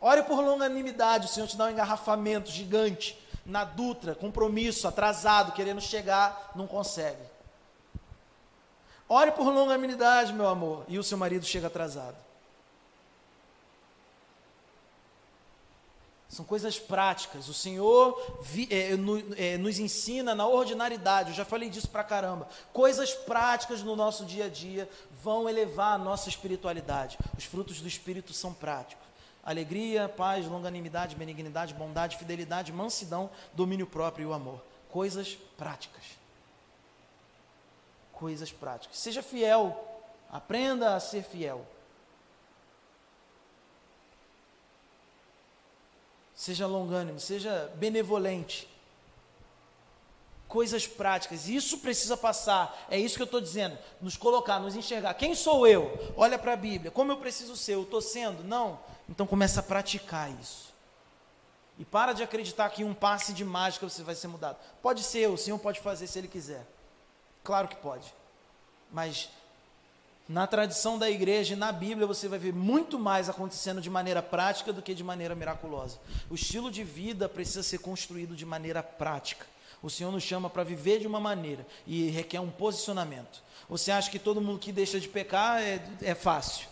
[0.00, 3.18] Ore por longanimidade, o Senhor te dá um engarrafamento gigante.
[3.44, 7.22] Na Dutra, compromisso, atrasado, querendo chegar, não consegue.
[9.08, 12.27] Ore por longanimidade, meu amor, e o seu marido chega atrasado.
[16.28, 17.48] São coisas práticas.
[17.48, 21.30] O Senhor vi, é, no, é, nos ensina na ordinariedade.
[21.30, 22.46] Eu já falei disso pra caramba.
[22.70, 24.88] Coisas práticas no nosso dia a dia
[25.22, 27.18] vão elevar a nossa espiritualidade.
[27.36, 29.06] Os frutos do Espírito são práticos:
[29.42, 34.62] alegria, paz, longanimidade, benignidade, bondade, fidelidade, mansidão, domínio próprio e o amor.
[34.90, 36.04] Coisas práticas.
[38.12, 38.98] Coisas práticas.
[38.98, 39.82] Seja fiel.
[40.30, 41.64] Aprenda a ser fiel.
[46.38, 48.68] Seja longânimo, seja benevolente.
[50.46, 55.14] Coisas práticas, isso precisa passar, é isso que eu estou dizendo, nos colocar, nos enxergar.
[55.14, 56.14] Quem sou eu?
[56.16, 57.74] Olha para a Bíblia, como eu preciso ser?
[57.74, 58.44] Eu estou sendo?
[58.44, 58.78] Não.
[59.08, 60.72] Então começa a praticar isso.
[61.76, 64.58] E para de acreditar que um passe de mágica você vai ser mudado.
[64.80, 66.64] Pode ser, o Senhor pode fazer se Ele quiser.
[67.42, 68.14] Claro que pode.
[68.92, 69.28] Mas
[70.28, 74.22] Na tradição da igreja e na Bíblia você vai ver muito mais acontecendo de maneira
[74.22, 75.98] prática do que de maneira miraculosa.
[76.28, 79.46] O estilo de vida precisa ser construído de maneira prática.
[79.82, 83.42] O Senhor nos chama para viver de uma maneira e requer um posicionamento.
[83.70, 86.68] Você acha que todo mundo que deixa de pecar é, é fácil?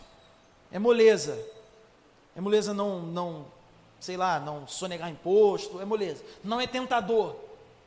[0.71, 1.43] É moleza.
[2.37, 3.47] É moleza não, não,
[3.99, 6.23] sei lá, não sonegar imposto, é moleza.
[6.45, 7.37] Não é tentador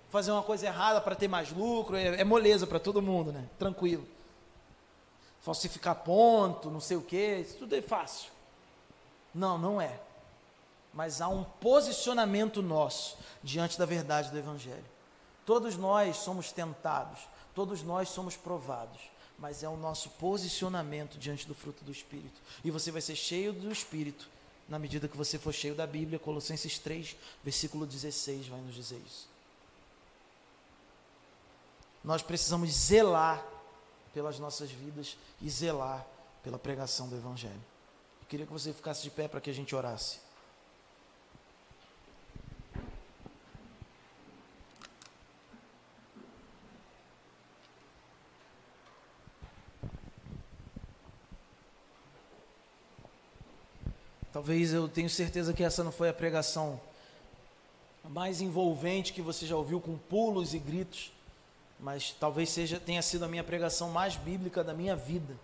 [0.10, 3.46] fazer uma coisa errada para ter mais lucro, é, é moleza para todo mundo, né?
[3.60, 4.08] Tranquilo.
[5.50, 8.30] Falsificar ponto, não sei o que, isso tudo é fácil.
[9.34, 10.00] Não, não é.
[10.94, 14.86] Mas há um posicionamento nosso diante da verdade do Evangelho.
[15.48, 17.22] Todos nós somos tentados,
[17.56, 19.02] todos nós somos provados,
[19.40, 22.40] mas é o nosso posicionamento diante do fruto do Espírito.
[22.64, 24.30] E você vai ser cheio do Espírito
[24.68, 26.20] na medida que você for cheio da Bíblia.
[26.20, 29.28] Colossenses 3, versículo 16 vai nos dizer isso.
[32.04, 33.44] Nós precisamos zelar
[34.14, 36.06] pelas nossas vidas e zelar
[36.44, 37.62] pela pregação do Evangelho.
[38.22, 40.20] Eu queria que você ficasse de pé para que a gente orasse.
[54.32, 56.80] Talvez eu tenho certeza que essa não foi a pregação
[58.08, 61.12] mais envolvente que você já ouviu com pulos e gritos,
[61.80, 65.36] mas talvez seja tenha sido a minha pregação mais bíblica da minha vida.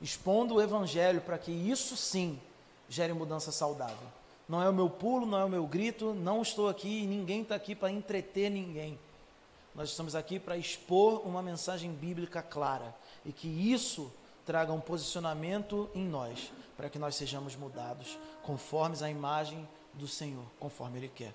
[0.00, 2.40] Expondo o evangelho para que isso sim
[2.88, 4.08] gere mudança saudável.
[4.48, 7.54] Não é o meu pulo, não é o meu grito, não estou aqui, ninguém está
[7.54, 8.98] aqui para entreter ninguém.
[9.74, 12.94] Nós estamos aqui para expor uma mensagem bíblica clara
[13.24, 14.10] e que isso
[14.44, 20.44] traga um posicionamento em nós para que nós sejamos mudados conformes a imagem do Senhor,
[20.58, 21.32] conforme Ele quer.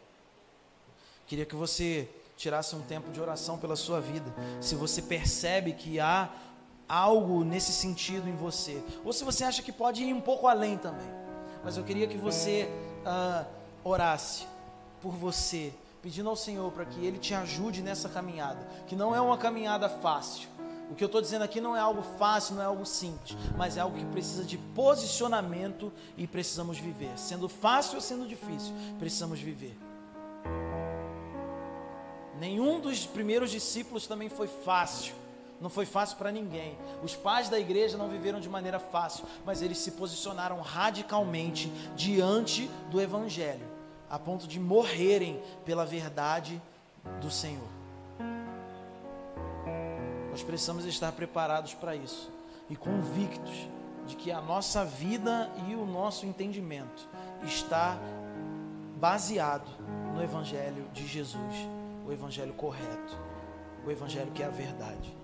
[1.28, 4.34] Queria que você tirasse um tempo de oração pela sua vida.
[4.62, 6.30] Se você percebe que há
[6.88, 10.78] algo nesse sentido em você, ou se você acha que pode ir um pouco além
[10.78, 11.08] também.
[11.64, 12.70] Mas eu queria que você
[13.06, 13.46] uh,
[13.84, 14.46] orasse
[15.02, 19.22] por você, pedindo ao Senhor para que Ele te ajude nessa caminhada, que não é
[19.22, 20.48] uma caminhada fácil
[20.90, 23.78] o que eu estou dizendo aqui não é algo fácil, não é algo simples, mas
[23.78, 27.18] é algo que precisa de posicionamento e precisamos viver.
[27.18, 29.78] Sendo fácil ou sendo difícil, precisamos viver.
[32.40, 35.16] Nenhum dos primeiros discípulos também foi fácil.
[35.60, 36.78] Não foi fácil para ninguém.
[37.02, 42.70] Os pais da igreja não viveram de maneira fácil, mas eles se posicionaram radicalmente diante
[42.92, 43.66] do evangelho,
[44.10, 46.62] a ponto de morrerem pela verdade
[47.22, 47.70] do Senhor.
[50.30, 52.30] Nós precisamos estar preparados para isso
[52.70, 53.70] e convictos
[54.06, 57.08] de que a nossa vida e o nosso entendimento
[57.44, 57.98] está
[58.98, 59.70] baseado
[60.14, 61.56] no Evangelho de Jesus,
[62.06, 63.18] o Evangelho correto,
[63.86, 65.18] o Evangelho que é a verdade.